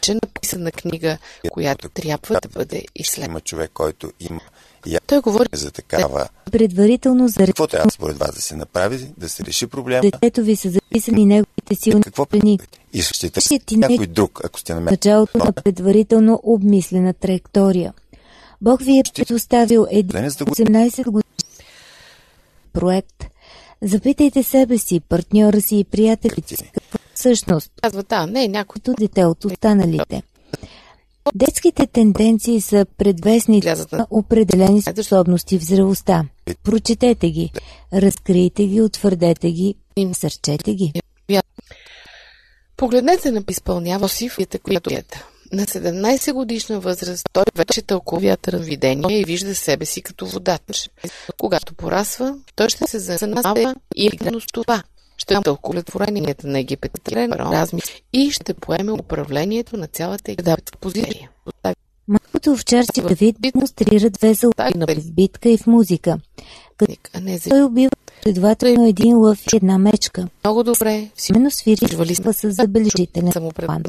че 0.00 0.14
написана 0.14 0.72
книга, 0.72 1.18
която 1.50 1.88
трябва 1.88 2.40
да 2.40 2.48
бъде 2.48 2.82
изследвана. 2.94 3.32
Има 3.32 3.40
човек, 3.40 3.70
който 3.74 4.12
има 4.20 4.40
и 4.86 4.98
Той 5.06 5.20
говори 5.20 5.48
за 5.52 5.70
такава. 5.70 6.28
предварително 6.52 7.28
за 7.28 7.46
Какво 7.46 7.66
трябва 7.66 7.90
според 7.90 8.18
вас 8.18 8.34
да 8.34 8.40
се 8.40 8.56
направи, 8.56 9.10
да 9.18 9.28
се 9.28 9.44
реши 9.44 9.66
проблема? 9.66 10.00
детето 10.00 10.42
ви 10.42 10.56
са 10.56 10.70
записани 10.70 11.24
неговите 11.24 11.74
силни 11.74 12.02
Какво 12.02 12.24
страни. 12.24 12.58
И 12.92 13.02
ще 13.02 13.26
Вашият 13.26 13.34
търси 13.34 13.58
тинейджър 13.58 13.90
някой 13.90 14.06
друг, 14.06 14.40
ако 14.44 14.60
сте 14.60 14.74
намерили. 14.74 14.92
началото 14.92 15.38
на 15.38 15.52
предварително 15.52 16.40
обмислена 16.42 17.14
траектория. 17.14 17.92
Бог 18.60 18.82
ви 18.82 18.98
е 18.98 19.02
предоставил 19.14 19.86
един 19.90 20.22
Не 20.22 20.30
за 20.30 20.36
да 20.36 20.44
го 20.44 20.50
18 20.50 21.04
години 21.04 21.22
проект. 22.72 23.24
Запитайте 23.82 24.42
себе 24.42 24.78
си, 24.78 25.00
партньора 25.00 25.60
си 25.60 25.78
и 25.78 25.84
приятелите 25.84 26.56
си, 26.56 26.72
всъщност 27.18 27.70
Казва, 27.82 28.02
да, 28.02 28.26
не, 28.26 28.48
някой 28.48 28.74
като 28.74 28.94
дете 29.00 29.24
от 29.24 29.44
останалите. 29.44 30.22
Детските 31.34 31.86
тенденции 31.86 32.60
са 32.60 32.86
предвестници 32.98 33.68
на- 33.92 34.06
определени 34.10 34.82
способности 34.82 35.58
в 35.58 35.62
зрелостта. 35.62 36.24
Прочетете 36.62 37.30
ги, 37.30 37.50
разкрийте 37.92 38.66
ги, 38.66 38.80
утвърдете 38.82 39.50
ги, 39.50 39.74
сърчете 40.12 40.74
ги. 40.74 40.92
Погледнете 42.76 43.30
на 43.30 43.44
изпълнява 43.50 44.08
си 44.08 44.28
фията, 44.28 44.58
която 44.58 44.94
ета. 44.94 45.26
На 45.52 45.62
17 45.66 46.32
годишна 46.32 46.80
възраст 46.80 47.28
той 47.32 47.44
вече 47.54 47.82
тълковията 47.82 48.58
видения 48.58 49.20
и 49.20 49.24
вижда 49.24 49.54
себе 49.54 49.84
си 49.84 50.02
като 50.02 50.26
водач. 50.26 50.90
Когато 51.38 51.74
порасва, 51.74 52.36
той 52.56 52.68
ще 52.68 52.86
се 52.86 52.98
занимава 52.98 53.74
именно 53.96 54.40
с 54.40 54.46
това. 54.46 54.82
Ще 55.18 55.34
тълкува 55.44 55.82
творенията 55.82 56.46
на 56.46 56.58
египетския 56.58 57.28
разми 57.28 57.80
и 58.12 58.30
ще 58.30 58.54
поеме 58.54 58.92
управлението 58.92 59.76
на 59.76 59.86
цялата 59.86 60.32
египетска 60.32 60.78
позиция. 60.78 61.30
Малкото 62.08 62.52
овчарче 62.52 63.02
Давид 63.02 63.36
демонстрира 63.40 64.10
две 64.10 64.34
зълта 64.34 64.70
в 64.76 65.12
битка 65.12 65.48
и 65.48 65.58
в 65.58 65.66
музика. 65.66 66.18
А 67.14 67.20
не 67.20 67.38
за 67.38 67.50
Той 67.50 67.62
убива 67.62 67.90
следователно 68.22 68.86
един 68.86 69.18
лъв 69.18 69.40
и 69.52 69.56
една 69.56 69.78
мечка. 69.78 70.28
много 70.44 70.64
добре. 70.64 71.10
Именно 71.30 71.50
свири 71.50 71.96
Вали 71.96 72.14
с 72.14 72.50
забележителен 72.50 73.32
план. 73.54 73.82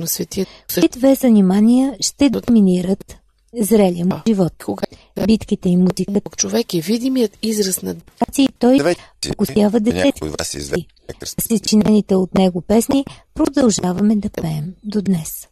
Тези 0.74 0.88
две 0.92 1.16
занимания 1.16 1.98
ще 2.02 2.30
доминират 2.30 3.18
зрелия 3.54 4.06
му 4.06 4.16
живот. 4.28 4.54
Кога 4.66 4.84
Битките 5.26 5.70
и 5.70 5.78
музиката, 5.78 6.22
човек 6.38 6.74
е 6.74 6.82
видимият 6.82 7.38
израз 7.42 7.82
на 7.82 7.96
и 8.38 8.48
той 8.60 8.96
вкусява 9.32 9.80
детето 9.80 10.34
с 11.26 11.36
изчинените 11.50 12.16
от 12.16 12.34
него 12.34 12.62
песни, 12.62 13.06
продължаваме 13.34 14.16
да 14.16 14.30
пеем 14.30 14.74
до 14.84 15.02
днес. 15.02 15.48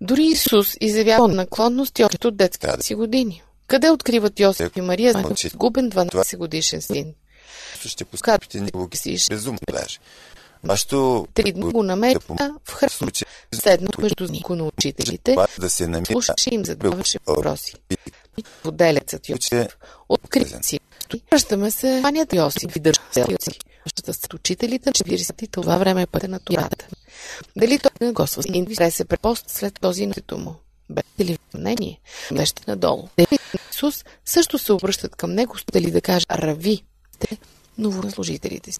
Дори 0.00 0.24
Исус 0.24 0.76
изявява 0.80 1.28
наклонности 1.28 2.04
още 2.04 2.28
от 2.28 2.36
детските 2.36 2.82
си 2.82 2.94
години. 2.94 3.42
Къде 3.66 3.90
откриват 3.90 4.40
Йосиф 4.40 4.76
и 4.76 4.80
Мария 4.80 5.12
за 5.12 5.50
губен 5.56 5.90
12 5.90 6.36
годишен 6.36 6.82
син? 6.82 7.14
Ще 7.86 8.04
пускате 8.04 8.58
си 8.94 9.16
безумно 9.30 9.58
даже. 9.72 9.98
Вашето 10.64 11.26
Три 11.34 11.52
дни 11.52 11.62
го 11.62 11.70
помогне 11.70 12.14
в 12.64 12.72
храна. 12.74 12.90
случай 12.90 13.26
Седнато 13.54 14.00
между 14.00 14.26
нико 14.30 14.56
на 14.56 14.64
учителите, 14.64 15.36
да 15.58 15.70
се 15.70 15.86
намира 15.86 16.06
слушаше 16.06 16.54
им 16.54 16.64
задаваше 16.64 17.18
въпроси. 17.26 17.74
Поделецът 18.62 19.28
Йосиф 19.28 19.76
откри 20.08 20.46
си. 20.62 20.80
Връщаме 21.30 21.70
се, 21.70 22.00
панят 22.02 22.32
Йосиф 22.32 22.76
и 22.76 22.80
държа 22.80 23.00
се 23.12 23.24
Връщата 23.84 24.14
с 24.14 24.20
учителите, 24.34 24.92
че 24.92 25.04
вири 25.06 25.24
и 25.42 25.48
това 25.48 25.78
време 25.78 26.02
е 26.02 26.06
пътя 26.06 26.28
на 26.28 26.40
Тората. 26.40 26.86
Дали 27.56 27.78
той 27.78 27.90
не 28.00 28.12
го 28.12 28.26
свъзни, 28.26 28.66
се 28.90 29.04
препост 29.04 29.50
след 29.50 29.80
този 29.80 30.06
нато 30.06 30.38
му? 30.38 30.54
Бете 30.90 31.24
ли 31.24 31.38
мнение? 31.54 32.00
Вещи 32.32 32.62
надолу. 32.66 33.08
Исус 33.70 34.04
също 34.24 34.58
се 34.58 34.72
обръщат 34.72 35.16
към 35.16 35.32
него, 35.34 35.56
дали 35.72 35.90
да 35.90 36.00
каже 36.00 36.26
Рави, 36.30 36.82
новослужителите 37.78 38.72
си. 38.72 38.78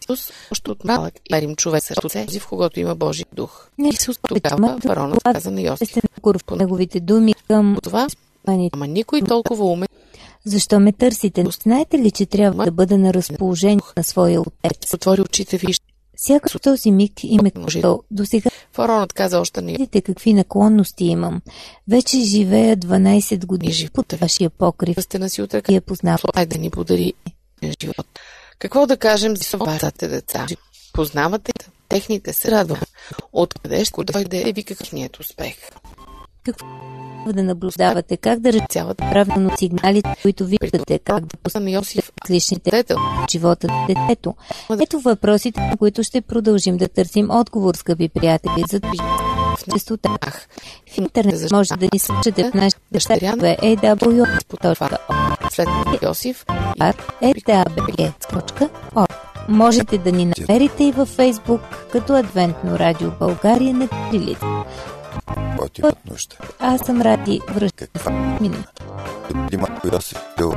Още 0.51 0.71
от 0.71 0.85
малък 0.85 1.15
и 1.33 1.37
им 1.37 1.57
човек 1.57 1.83
с 1.83 1.95
този, 1.95 2.41
в 2.41 2.49
когото 2.49 2.81
има 2.81 2.95
Божий 2.95 3.25
дух. 3.33 3.69
Не, 3.79 3.89
Исус 3.89 4.19
тогава 4.29 4.79
фараонът 4.81 5.23
каза 5.23 5.51
на 5.51 5.61
Йосиф. 5.61 5.97
В 6.23 6.57
неговите 6.57 7.01
думи 7.01 7.35
към 7.49 7.77
Това 7.83 8.07
ама 8.73 8.87
никой 8.87 9.23
толкова 9.23 9.65
умен 9.65 9.89
Защо 10.45 10.81
ме 10.81 10.93
търсите? 10.93 11.45
Знаете 11.63 11.99
ли, 11.99 12.11
че 12.11 12.27
трябва 12.27 12.65
да 12.65 12.71
бъда 12.71 12.99
на 12.99 13.15
разположение 13.15 13.81
на 13.97 14.05
своя 14.05 14.41
отец? 14.41 14.95
отвори 14.95 15.21
очите, 15.21 15.57
виж. 15.57 15.81
Сякаш 16.17 16.53
в 16.53 16.61
този 16.61 16.91
миг 16.91 17.13
име 17.25 17.51
като 17.51 18.03
до 18.11 18.27
сега 18.27 18.51
Фараонът 18.73 19.13
каза 19.13 19.41
още 19.41 19.63
не 19.63 19.73
видите 19.73 20.01
какви 20.01 20.33
наклонности 20.33 21.05
имам. 21.05 21.41
Вече 21.89 22.21
живея 22.21 22.77
12 22.77 23.47
години 23.47 23.89
под 23.93 24.13
вашия 24.13 24.51
покрив 24.51 24.97
Стена 25.01 25.29
си 25.29 25.43
ръка. 25.43 25.73
я 25.73 25.81
познавам. 25.81 26.31
Ай 26.35 26.47
да 26.47 26.59
ни 26.59 26.71
подари 26.71 27.13
живот. 27.83 28.07
Какво 28.61 28.87
да 28.87 28.97
кажем 28.97 29.37
за 29.37 29.57
вашите 29.59 30.09
деца? 30.09 30.47
Познавате 30.93 31.53
техните 31.89 32.33
се 32.33 32.51
радва. 32.51 32.79
Откъде 33.33 33.85
ще 33.85 34.05
дойде 34.05 34.49
и 34.49 34.53
ви 34.53 34.65
какъвният 34.65 35.21
успех? 35.21 35.57
да 37.27 37.43
наблюдавате 37.43 38.17
как 38.17 38.41
да 38.41 38.67
Цялата 38.71 39.11
правилно 39.11 39.51
сигналите, 39.59 40.15
които 40.23 40.45
виждате, 40.45 40.99
как 40.99 41.25
да 41.27 41.61
на 41.61 41.71
Йосиф 41.71 42.13
поставят 42.13 42.31
личните 42.31 42.71
детел. 42.71 42.97
в 42.97 43.27
живота 43.31 43.67
на 43.67 43.87
детето. 43.87 44.35
Ето 44.83 45.01
въпросите, 45.01 45.61
на 45.61 45.77
които 45.77 46.03
ще 46.03 46.21
продължим 46.21 46.77
да 46.77 46.89
търсим 46.89 47.31
отговор, 47.31 47.75
скъпи 47.75 48.09
приятели, 48.09 48.65
за 48.71 48.81
честота. 49.73 50.19
Ах, 50.21 50.49
В 50.95 50.99
интернет 50.99 51.51
може 51.53 51.69
да 51.69 51.89
ни 51.93 51.99
слушате 51.99 52.51
в 52.51 52.55
нашите 52.55 52.81
Дъщеря 52.93 53.37
на 53.37 53.43
сайтове 53.43 53.57
aw.org 53.63 55.20
след 55.65 56.03
Йосиф 56.03 56.45
edabg.org. 57.23 58.69
Можете 59.49 59.99
да 59.99 60.13
ни 60.13 60.33
намерите 60.39 60.85
и 60.85 60.93
във 60.93 61.09
Фейсбук 61.09 61.61
като 61.93 62.17
Адвентно 62.17 62.79
радио 62.79 63.11
България 63.11 63.75
на 63.75 63.89
Трилица. 63.89 64.65
който 65.59 65.81
имат 65.81 65.99
нужда. 66.11 66.37
Аз 66.59 66.81
съм 66.81 67.03
Ради 67.03 67.41
Връща 67.55 67.87
Каква 67.87 68.11
минута. 68.41 68.85
Или 69.51 69.57
малко 69.57 69.89
Йосиф 69.93 70.19
бил 70.39 70.55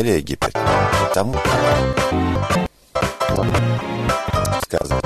целия 0.00 0.16
Египет. 0.16 0.58
Само 1.14 1.34
сказа. 4.62 5.00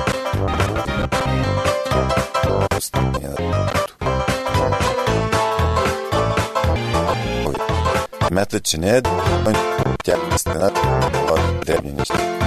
Остане 2.77 3.74
Смята, 8.35 8.59
че 8.59 8.77
не 8.77 8.97
е 8.97 9.01
тя 10.03 10.37
стена, 10.37 10.73
това 10.73 11.39
е 11.39 11.65
древни 11.65 11.91
неща. 11.91 12.37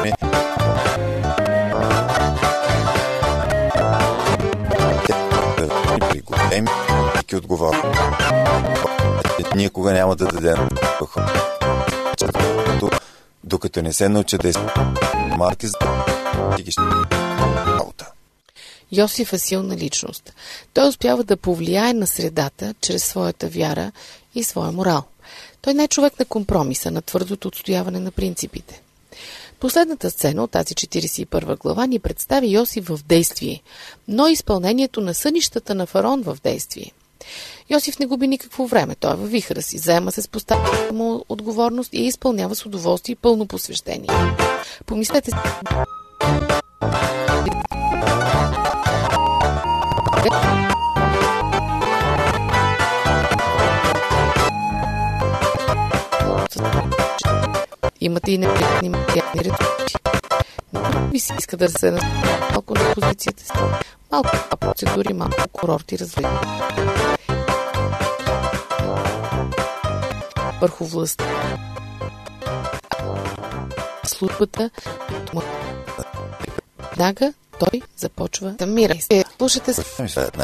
Ами, 0.00 0.12
при. 0.12 0.12
Никога 9.56 9.92
няма 9.92 10.16
да 10.16 10.26
дадем 10.26 10.68
докато, 11.00 12.90
докато 13.44 13.82
не 13.82 13.92
се 13.92 14.08
науча 14.08 14.38
да 14.38 14.48
изпълняват 14.48 15.38
марки 15.38 15.66
за 15.66 15.78
работа. 17.66 18.06
Йосиф 18.92 19.32
е 19.32 19.38
силна 19.38 19.76
личност. 19.76 20.32
Той 20.74 20.88
успява 20.88 21.24
да 21.24 21.36
повлияе 21.36 21.92
на 21.92 22.06
средата 22.06 22.74
чрез 22.80 23.04
своята 23.04 23.48
вяра 23.48 23.92
и 24.36 24.44
своя 24.44 24.72
морал. 24.72 25.02
Той 25.62 25.74
не 25.74 25.84
е 25.84 25.88
човек 25.88 26.18
на 26.18 26.24
компромиса, 26.24 26.90
на 26.90 27.02
твърдото 27.02 27.48
отстояване 27.48 28.00
на 28.00 28.10
принципите. 28.10 28.82
Последната 29.60 30.10
сцена 30.10 30.44
от 30.44 30.50
тази 30.50 30.74
41 30.74 31.58
глава 31.58 31.86
ни 31.86 31.98
представи 31.98 32.50
Йосиф 32.50 32.88
в 32.88 33.00
действие, 33.06 33.62
но 34.08 34.28
изпълнението 34.28 35.00
на 35.00 35.14
сънищата 35.14 35.74
на 35.74 35.86
фараон 35.86 36.22
в 36.22 36.38
действие. 36.42 36.92
Йосиф 37.70 37.98
не 37.98 38.06
губи 38.06 38.28
никакво 38.28 38.66
време, 38.66 38.94
той 38.94 39.12
е 39.12 39.16
във 39.16 39.30
вихра 39.30 39.62
си, 39.62 39.78
заема 39.78 40.12
се 40.12 40.22
с 40.22 40.28
поставената 40.28 40.92
му 40.92 41.24
отговорност 41.28 41.92
и 41.92 42.06
изпълнява 42.06 42.54
с 42.54 42.66
удоволствие 42.66 43.12
и 43.12 43.16
пълно 43.16 43.46
посвещение. 43.46 44.10
Помислете 44.86 45.30
си, 45.30 45.36
Имате 58.00 58.30
и 58.30 58.38
неприятни 58.38 58.88
материални 58.88 59.40
ресурси. 59.40 59.96
Ви 61.12 61.20
се 61.20 61.34
иска 61.38 61.56
да 61.56 61.68
се 61.68 61.90
малко 62.52 62.74
на 62.74 62.94
позицията 62.94 63.44
си. 63.44 63.52
Малко 64.12 64.30
процедури, 64.60 65.12
малко 65.12 65.36
курорти, 65.52 65.98
развитие. 65.98 66.30
Върху 70.60 70.84
властта. 70.84 71.24
Службата 74.06 74.70
Веднага 76.90 77.32
той 77.58 77.82
започва 77.96 78.50
да 78.50 78.66
мира. 78.66 78.94
Е, 79.10 79.24
Слушате 79.38 79.74
се 79.74 79.82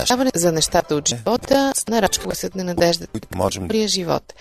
Даване 0.08 0.30
за 0.34 0.52
нещата 0.52 0.94
от 0.94 1.08
живота 1.08 1.72
с 1.76 1.88
нарачка 1.88 2.24
гласът 2.24 2.54
на 2.54 2.64
надежда. 2.64 3.06
които 3.06 3.28
можем 3.34 3.62
Добрия 3.62 3.88
живот. 3.88 4.32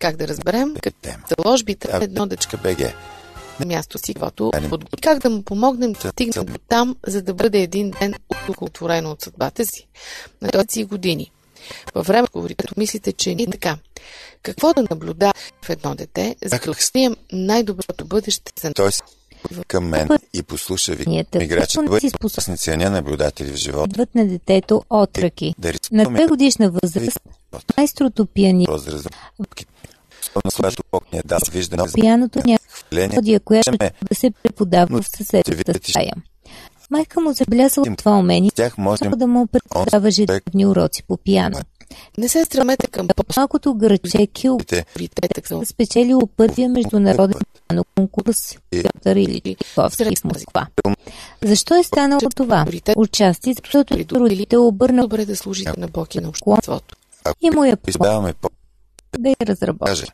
Как 0.00 0.16
да 0.16 0.28
разберем? 0.28 0.74
Като 0.82 0.96
тема. 1.02 1.18
заложбите 1.38 1.88
едно 1.92 2.26
дъчка 2.26 2.56
БГ. 2.56 2.78
на 3.60 3.66
място 3.66 3.98
си, 3.98 4.14
каквото 4.14 4.50
подготви. 4.68 5.00
Как 5.02 5.18
да 5.18 5.30
му 5.30 5.42
помогнем 5.42 5.92
да 5.92 6.08
стигне 6.08 6.44
до 6.44 6.54
там, 6.68 6.96
за 7.06 7.22
да 7.22 7.34
бъде 7.34 7.58
един 7.58 7.90
ден 7.90 8.14
удовлетворено 8.48 9.10
от 9.10 9.22
съдбата 9.22 9.66
си. 9.66 9.86
На 10.42 10.50
този 10.50 10.84
години. 10.84 11.30
Във 11.94 12.06
време, 12.06 12.28
говорите, 12.32 12.64
мислите, 12.76 13.12
че 13.12 13.34
не 13.34 13.42
е 13.42 13.46
така. 13.46 13.76
Какво 14.42 14.72
да 14.72 14.84
наблюдава 14.90 15.32
в 15.62 15.70
едно 15.70 15.94
дете, 15.94 16.36
за 16.44 16.58
да 16.58 16.70
открием 16.70 17.16
най-доброто 17.32 18.04
бъдеще 18.04 18.52
за 18.60 18.72
Той 18.74 18.92
се 18.92 19.02
към 19.68 19.88
мен 19.88 20.08
и 20.32 20.42
послуша 20.42 20.94
ви. 20.94 21.04
Не 21.06 21.24
бъде 21.88 22.00
си 22.00 22.10
способен 22.10 22.78
не 22.78 22.90
наблюдатели 22.90 23.52
в 23.52 23.56
живота. 23.56 23.90
идват 23.90 24.14
на 24.14 24.28
детето 24.28 24.82
от 24.90 25.18
ръки. 25.18 25.54
Да 25.58 25.68
На 25.68 25.72
рискуваме 25.72 26.18
2 26.18 26.28
годишна 26.28 26.70
възраст 26.82 27.20
майстрото 27.76 28.26
пиани 28.26 28.66
възраст. 28.68 29.08
Особено 30.34 30.52
когато 30.56 30.82
Бог 30.92 31.12
ни 31.12 31.18
е 31.18 31.22
дал 31.24 31.38
виждане 31.52 31.88
за 31.88 31.94
пияното 31.94 32.40
хваление. 32.68 33.62
Чеме. 33.62 33.90
да 34.08 34.14
се 34.14 34.30
преподава 34.42 35.02
в 35.02 35.08
съседната 35.16 35.74
стая. 35.82 36.12
Майка 36.90 37.20
му 37.20 37.32
забелязала 37.32 37.86
това 37.96 38.18
умение, 38.18 38.50
тях 38.54 38.78
може 38.78 39.04
да 39.04 39.26
му 39.26 39.46
предава 39.46 40.08
ежедневни 40.08 40.66
уроци 40.66 41.02
по 41.02 41.16
пиано. 41.16 41.60
Не 42.18 42.28
се 42.28 42.44
стремете 42.44 42.86
към 42.86 43.08
Малкото 43.36 43.74
граче 43.74 44.26
Кил 44.26 44.58
спечелило 45.64 46.26
първия 46.26 46.68
международен 46.68 47.40
пиано 47.68 47.84
конкурс 47.96 48.56
Петър 48.70 49.16
Или 49.16 49.56
Чайковски 49.74 50.16
в 50.16 50.24
Москва. 50.24 50.66
Защо 51.42 51.74
е 51.74 51.82
станало 51.82 52.20
това? 52.36 52.66
Отчасти, 52.96 53.54
защото 53.54 53.94
родите 54.14 54.56
обърнал 54.56 55.06
добре 55.06 55.24
да 55.24 55.36
служите 55.36 55.72
на 55.78 55.88
Бог 55.88 56.14
и 56.14 56.20
на 56.20 56.28
обществото. 56.28 56.96
и 57.40 57.50
му 57.50 57.64
я 57.64 57.76
избавяме 57.88 58.32
по 58.32 58.50
да 59.18 59.28
я 59.28 59.36
разработи. 59.42 59.90
каже. 59.90 60.06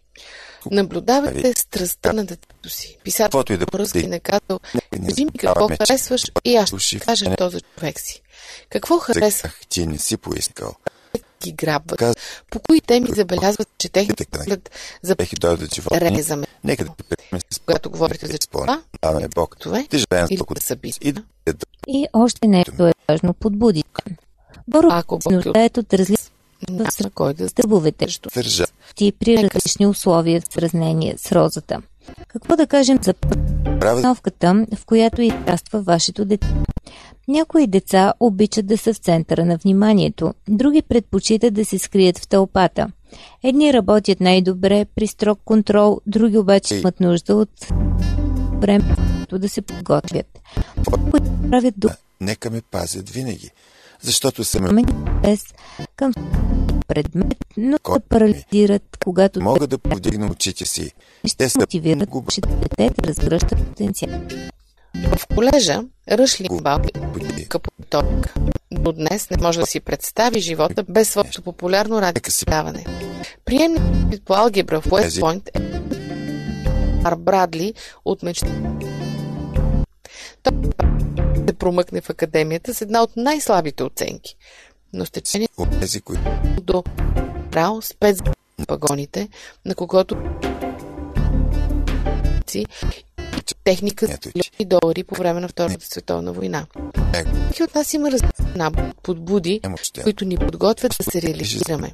Наблюдавайте 0.70 1.52
страстта 1.56 2.12
на 2.12 2.24
детето 2.24 2.70
си. 2.70 2.98
Писател 3.04 3.26
Каквото 3.26 3.52
и 3.52 3.56
да 3.56 3.66
бъде, 3.66 4.06
не 4.06 4.20
казал, 4.20 4.60
кажи 5.06 5.24
ми 5.24 5.30
какво 5.32 5.68
харесваш 5.68 6.22
и 6.44 6.56
аз 6.56 6.78
ще 6.78 6.98
кажа 6.98 7.24
мене. 7.24 7.36
то 7.36 7.50
за 7.50 7.60
човек 7.60 8.00
си. 8.00 8.22
Какво 8.70 8.98
харесва 8.98 9.42
Казах, 9.42 9.60
ти 9.68 9.86
не 9.86 9.98
си 9.98 10.16
поискал. 10.16 10.74
ги 11.42 11.52
грабват? 11.52 11.98
Казах, 11.98 12.16
По 12.50 12.60
кои 12.60 12.80
теми 12.80 13.08
забелязват, 13.10 13.68
че 13.78 13.88
техните 13.88 14.26
поглед 14.26 14.70
за 15.02 15.16
резаме? 16.00 16.46
Нека 16.64 16.84
да 16.84 16.90
Когато 17.66 17.90
говорите 17.90 18.26
за 18.26 18.38
това, 18.38 18.82
Спомняме 18.96 19.28
Бог. 19.28 19.56
това 19.60 19.84
Ти 19.90 19.98
живеем 19.98 20.26
или 20.30 20.42
да 20.54 20.60
са. 20.60 20.76
И 21.00 21.14
И 21.88 22.06
още 22.12 22.48
нещо 22.48 22.86
е 22.86 22.92
важно 23.08 23.34
подбудите. 23.34 24.16
Боро 24.68 24.88
Ако 24.90 25.18
Бог 25.18 25.46
е 25.56 25.70
от 25.78 25.94
различни 25.94 26.30
кой 27.14 27.34
да 27.34 27.48
стъбовете. 27.48 28.06
Държа. 28.34 28.64
ти 28.94 29.12
при 29.12 29.36
различни 29.36 29.86
условия 29.86 30.40
в 30.40 30.52
сравнение 30.52 31.14
с 31.18 31.32
розата. 31.32 31.82
Какво 32.28 32.56
да 32.56 32.66
кажем 32.66 32.98
за 33.02 33.14
обстановката, 33.66 34.66
в 34.76 34.86
която 34.86 35.22
израства 35.22 35.82
вашето 35.82 36.24
дете? 36.24 36.54
Някои 37.28 37.66
деца 37.66 38.12
обичат 38.20 38.66
да 38.66 38.78
са 38.78 38.94
в 38.94 38.96
центъра 38.96 39.44
на 39.44 39.56
вниманието, 39.56 40.34
други 40.48 40.82
предпочитат 40.82 41.54
да 41.54 41.64
се 41.64 41.78
скрият 41.78 42.18
в 42.18 42.28
тълпата. 42.28 42.88
Едни 43.42 43.72
работят 43.72 44.20
най-добре 44.20 44.84
при 44.94 45.06
строг 45.06 45.40
контрол, 45.44 46.00
други 46.06 46.38
обаче 46.38 46.76
имат 46.76 47.00
нужда 47.00 47.34
от 47.34 47.50
време 48.60 48.96
да 49.32 49.48
се 49.48 49.62
подготвят. 49.62 50.38
Правят 51.50 51.74
нека 52.20 52.50
ме 52.50 52.62
пазят 52.70 53.10
винаги. 53.10 53.50
Защото 54.06 54.44
съм 54.44 54.64
домен 54.64 54.84
интерес 54.88 55.44
към 55.96 56.12
предмет, 56.88 57.36
но 57.56 57.78
да 57.78 58.00
парализират, 58.08 58.82
когато 59.04 59.42
мога 59.42 59.66
да 59.66 59.78
повдигна 59.78 60.26
очите 60.26 60.64
си. 60.64 60.92
Те 61.38 61.48
са 61.48 61.58
мотивират 61.58 62.08
че 62.32 62.40
дете 62.40 62.90
да 63.02 63.08
разгръща 63.08 63.56
потенциал. 63.56 64.20
В 65.16 65.26
колежа 65.34 65.82
Ръшли 66.10 66.48
Бал 66.62 66.78
Губи. 66.78 67.48
капоток. 67.48 68.34
До 68.72 68.92
днес 68.92 69.30
не 69.30 69.36
може 69.42 69.60
да 69.60 69.66
си 69.66 69.80
представи 69.80 70.40
живота 70.40 70.84
без 70.88 71.08
своето 71.08 71.42
популярно 71.42 72.02
радиодаване. 72.02 72.84
Приемник 73.44 74.22
по 74.24 74.34
алгебра 74.34 74.80
в 74.80 74.92
Уест 74.92 75.20
Пойнт 75.20 75.48
е 75.54 75.60
Ар 77.04 77.14
Брадли 77.16 77.74
от 78.04 78.22
мечта. 78.22 78.48
Той 80.46 81.44
се 81.48 81.52
промъкне 81.52 82.00
в 82.00 82.10
академията 82.10 82.74
с 82.74 82.80
една 82.80 83.02
от 83.02 83.16
най-слабите 83.16 83.82
оценки. 83.82 84.36
Но 84.92 85.06
с 85.06 85.10
течение 85.10 85.48
от 85.56 85.80
тези, 85.80 86.00
които 86.00 86.22
до 86.62 86.84
Рал 87.54 87.82
спец 87.82 88.18
пагоните, 88.66 89.28
на 89.64 89.74
когото 89.74 90.16
си 92.46 92.66
техника 93.64 94.06
милиони 94.06 94.64
долари 94.66 95.04
по 95.04 95.14
време 95.14 95.40
на 95.40 95.48
Втората 95.48 95.86
световна 95.86 96.32
война. 96.32 96.66
Всеки 97.44 97.62
от 97.62 97.74
нас 97.74 97.94
има 97.94 98.08
от 98.08 99.02
подбуди, 99.02 99.60
е 99.98 100.02
които 100.02 100.24
ни 100.24 100.36
подготвят 100.36 100.94
да 100.98 101.10
се 101.10 101.22
реализираме. 101.22 101.92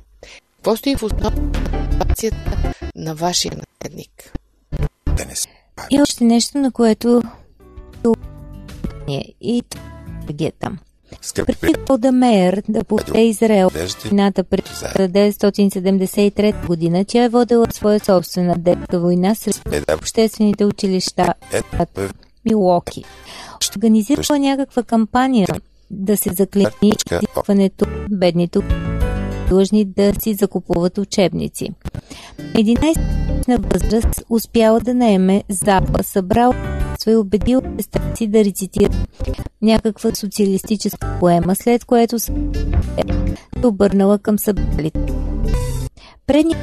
Какво 0.56 0.76
стои 0.76 0.96
в 0.96 1.02
основата 1.02 2.30
на 2.96 3.14
вашия 3.14 3.52
наследник? 3.56 4.32
Да. 5.06 5.24
И 5.90 6.00
още 6.00 6.24
нещо, 6.24 6.58
на 6.58 6.72
което 6.72 7.22
и 9.40 9.62
е. 10.26 10.78
Скъпи 11.22 11.54
Преди 11.60 11.80
Голда 11.86 12.12
Меер 12.12 12.62
да 12.68 12.84
поведе 12.84 13.20
Израел 13.20 13.70
войната 14.04 14.44
през 14.44 14.64
1973 14.64 16.66
година, 16.66 17.04
тя 17.04 17.24
е 17.24 17.28
водила 17.28 17.66
своя 17.72 18.00
собствена 18.00 18.54
детска 18.58 19.00
война 19.00 19.34
срещу 19.34 19.70
е 19.72 19.80
да 19.80 19.94
обществените 19.94 20.64
училища 20.64 21.34
ето 21.52 21.86
първи 21.94 22.12
Милуоки. 22.44 23.04
Организирала 23.76 24.38
някаква 24.38 24.82
кампания 24.82 25.48
да 25.90 26.16
се 26.16 26.30
заклени 26.32 26.66
изискването 26.82 27.86
бедните 28.10 28.58
длъжни 29.48 29.84
да 29.84 30.12
си 30.20 30.34
закупуват 30.34 30.98
учебници. 30.98 31.68
11 32.40 32.98
на 33.48 33.58
възраст 33.58 34.24
успяла 34.30 34.80
да 34.80 34.94
наеме 34.94 35.42
запа, 35.48 36.02
събрал 36.02 36.52
и 37.10 37.16
убедил 37.16 37.62
сестра 37.78 38.16
си 38.16 38.26
да 38.26 38.44
рецитира 38.44 38.90
някаква 39.62 40.14
социалистическа 40.14 41.16
поема, 41.20 41.54
след 41.54 41.84
което 41.84 42.18
се 42.18 42.32
обърнала 43.64 44.18
към 44.18 44.38
събралите. 44.38 45.00
Предния 46.26 46.58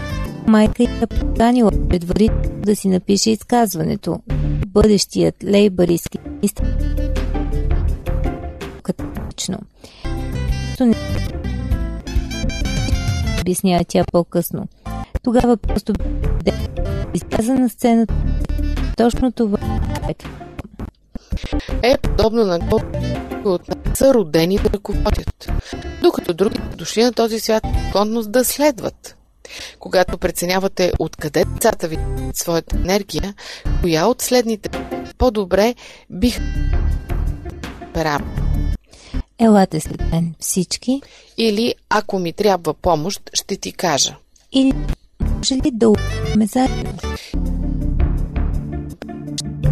майка 0.47 0.83
я 0.83 1.07
поканила 1.07 1.71
предварително 1.89 2.61
да 2.61 2.75
си 2.75 2.87
напише 2.87 3.31
изказването. 3.31 4.19
Бъдещият 4.67 5.43
лейбаристски 5.43 6.17
министр 6.25 6.63
категорично. 8.83 9.57
Обяснява 13.41 13.85
тя 13.87 14.03
по-късно. 14.11 14.67
Тогава 15.23 15.57
просто 15.57 15.93
изляза 17.13 17.53
на 17.53 17.69
сцената 17.69 18.13
точно 18.97 19.31
това 19.31 19.57
Е 21.83 21.97
подобно 21.97 22.45
на 22.45 22.59
колко 22.59 22.85
от 23.45 23.67
нас 23.67 23.97
са 23.97 24.13
родени 24.13 24.57
да 24.57 24.69
ръководят, 24.69 25.51
докато 26.01 26.33
другите 26.33 26.75
дошли 26.75 27.03
на 27.03 27.13
този 27.13 27.39
свят 27.39 27.63
склонност 27.89 28.31
да 28.31 28.45
следват. 28.45 29.15
Когато 29.79 30.17
преценявате 30.17 30.91
откъде 30.99 31.45
децата 31.45 31.87
ви 31.87 31.97
своята 32.33 32.75
енергия, 32.75 33.33
коя 33.81 34.05
от 34.05 34.21
следните 34.21 34.69
по-добре 35.17 35.75
бих 36.09 36.39
пера 37.93 38.19
Елате 39.39 39.79
след 39.79 40.11
мен 40.11 40.35
всички 40.39 41.01
или 41.37 41.75
ако 41.89 42.19
ми 42.19 42.33
трябва 42.33 42.73
помощ, 42.73 43.29
ще 43.33 43.57
ти 43.57 43.71
кажа. 43.71 44.15
или 44.51 44.73
може 45.35 45.55
ли 45.55 45.71
да 45.71 45.93
ме 46.35 46.45
заедно? 46.45 46.99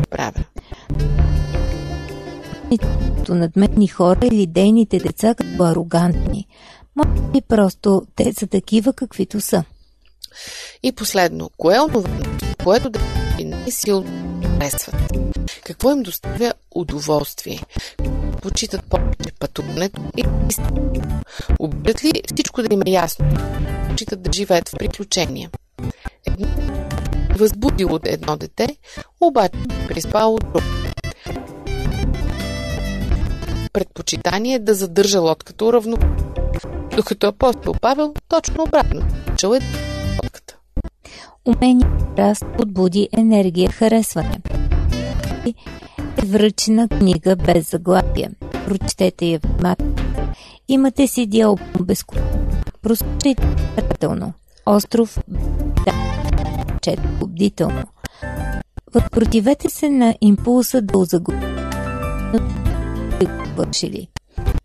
Правя. 0.10 0.44
Като 3.18 3.36
надметни 3.36 3.88
хора 3.88 4.20
или 4.24 4.48
дейните 4.48 5.00
деца 5.00 5.36
като 5.36 5.64
арогантни. 5.64 6.48
Може 6.96 7.22
би 7.22 7.42
просто 7.42 8.02
те 8.16 8.34
са 8.34 8.48
такива 8.48 8.94
каквито 8.94 9.42
са. 9.42 9.64
И 10.84 10.92
последно, 10.92 11.50
кое 11.58 11.76
е 11.76 11.80
онова, 11.80 12.10
което 12.64 12.90
да 12.90 13.00
ви 13.38 13.46
най-силно 13.46 14.42
харесват? 14.44 14.96
Какво 15.64 15.92
им 15.92 16.04
доставя 16.04 16.54
удоволствие? 16.76 17.60
Почитат 18.42 18.84
повече 18.84 19.32
пътуването 19.40 20.02
и 20.18 20.24
Обичат 21.60 22.04
ли 22.04 22.22
всичко 22.34 22.62
да 22.62 22.74
им 22.74 22.82
е 22.86 22.90
ясно? 22.90 23.26
Почитат 23.90 24.22
да 24.22 24.34
живеят 24.34 24.70
в 24.70 24.78
приключения. 24.78 25.50
Едно 26.28 26.77
възбудило 27.38 27.96
от 27.96 28.08
едно 28.08 28.38
дете, 28.38 28.78
обаче 29.22 29.60
приспало 29.88 30.36
от 30.36 30.44
друго. 30.44 30.66
Предпочитание 33.74 34.56
е 34.56 34.60
да 34.60 34.74
задържа 34.74 35.20
лодката 35.20 35.66
уравно, 35.66 35.98
докато 36.96 37.28
апостол 37.28 37.74
Павел 37.82 38.14
точно 38.28 38.64
обратно. 38.64 39.02
Чел 39.38 39.48
е 39.50 39.62
лодката. 40.24 40.58
Умение, 41.46 41.88
раст, 42.18 42.46
подбуди, 42.58 43.10
енергия, 43.18 43.72
харесване. 43.72 44.40
Е 45.48 45.54
връчена 46.26 46.88
книга 46.88 47.36
без 47.36 47.70
заглавие. 47.70 48.30
Прочетете 48.66 49.26
я 49.26 49.40
внимателно. 49.40 49.96
Имате 50.68 51.08
си 51.08 51.26
дял 51.26 51.58
безкупно. 51.82 52.24
Прослушайте 52.82 53.36
внимателно. 53.98 54.34
Остров 54.66 55.18
да, 55.86 55.94
чет 56.82 57.00
бдително. 57.20 57.84
Възпротивете 58.94 59.70
се 59.70 59.90
на 59.90 60.16
импулса 60.22 60.82
да 60.82 60.98
озаглавите 60.98 61.58
вършили. 63.58 64.08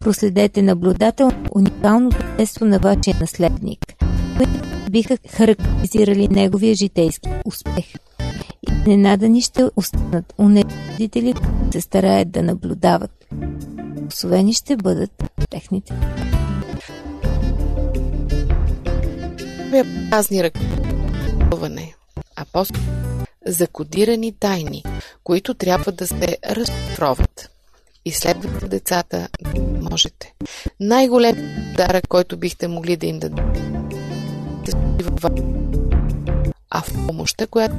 Проследете 0.01 0.62
наблюдателно 0.62 1.44
уникалното 1.55 2.16
естество 2.38 2.64
на 2.64 2.79
вашия 2.79 3.16
наследник, 3.20 3.81
които 4.37 4.53
биха 4.90 5.18
характеризирали 5.29 6.29
неговия 6.29 6.75
житейски 6.75 7.29
успех. 7.44 7.94
И 8.62 8.90
ненадани 8.90 9.40
ще 9.40 9.64
останат 9.77 10.35
унезители, 10.38 11.33
които 11.33 11.72
се 11.72 11.81
стараят 11.81 12.31
да 12.31 12.42
наблюдават. 12.42 13.11
Освени 14.09 14.53
ще 14.53 14.77
бъдат 14.77 15.11
техните. 15.51 15.94
Празни 20.11 20.42
ръковане, 20.42 21.94
а 22.42 22.44
по 22.52 22.64
закодирани 23.46 24.33
тайни, 24.33 24.85
които 25.24 25.55
трябва 25.55 25.92
да 25.92 26.07
се 26.07 26.38
разшифроват. 26.46 27.50
Изследвайте 28.05 28.68
децата, 28.68 29.28
можете. 29.90 30.35
Най-голем 30.81 31.37
дарък, 31.76 32.09
който 32.09 32.37
бихте 32.37 32.68
могли 32.68 32.96
да 32.96 33.07
им 33.07 33.18
дадете, 33.18 33.72
а 36.70 36.81
в 36.81 37.07
помощта, 37.07 37.46
която 37.46 37.76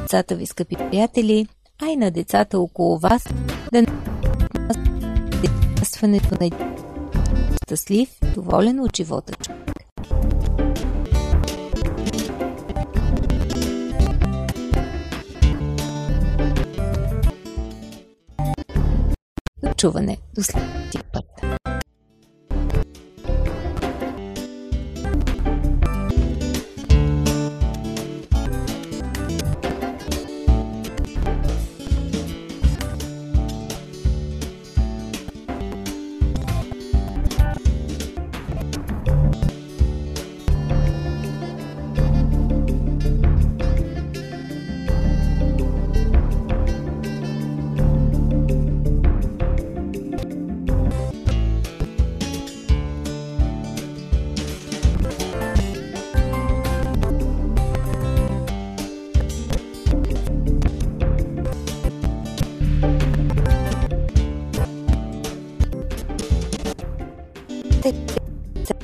Децата 0.00 0.36
ви, 0.36 0.46
скъпи 0.46 0.76
приятели, 0.76 1.46
а 1.82 1.86
и 1.86 1.96
на 1.96 2.10
децата 2.10 2.58
около 2.58 2.98
вас, 2.98 3.28
да 3.72 3.82
настването 5.80 6.36
на 6.40 6.46
щастлив, 7.70 8.08
доволен 8.34 8.80
от 8.80 8.96
живота 8.96 9.32
човек. 9.34 9.76
чуване. 19.76 20.18
До 20.34 20.42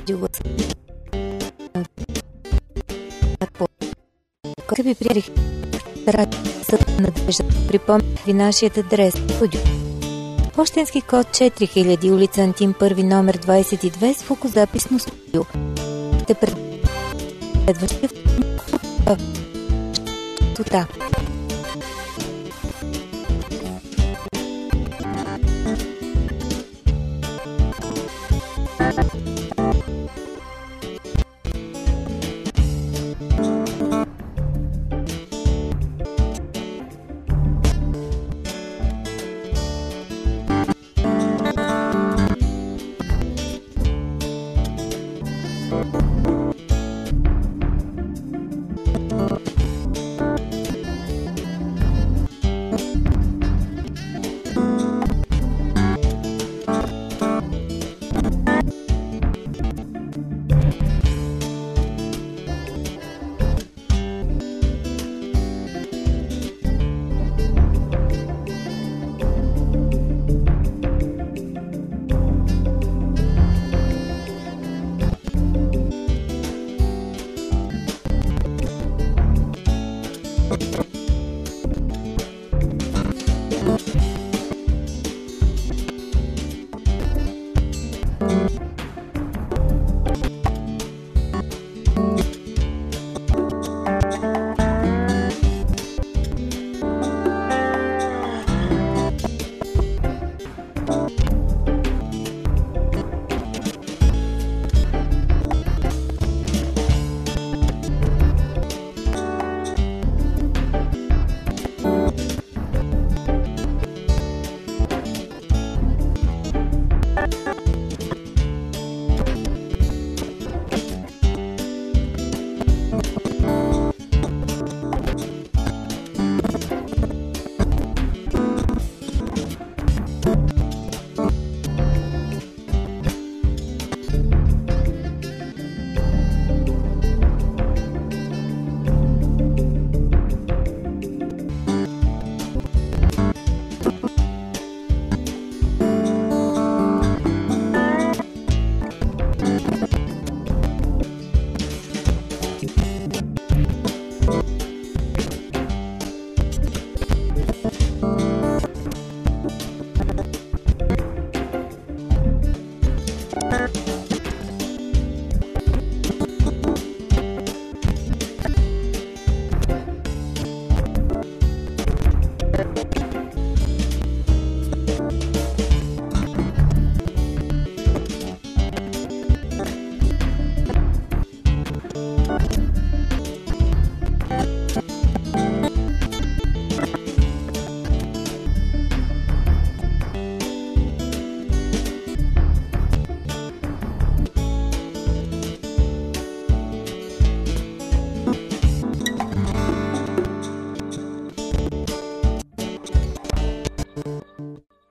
следващия 0.07 0.19
път. 3.57 3.95
Скъпи 4.63 4.95
приятели, 4.95 5.23
радио 6.07 6.39
надежда. 6.99 7.45
Припомнях 7.67 8.23
ви 8.25 8.33
нашият 8.33 8.77
адрес. 8.77 9.13
Студио. 9.13 9.61
Пощенски 10.55 11.01
код 11.01 11.27
4000, 11.27 12.11
улица 12.11 12.41
Антим, 12.41 12.73
първи 12.79 13.03
номер 13.03 13.37
22, 13.37 14.17
звукозаписно 14.17 14.99
студио. 14.99 15.43
Ще 16.23 16.33
пред... 16.33 16.55
следващия... 17.65 18.09
Тута. 20.55 20.87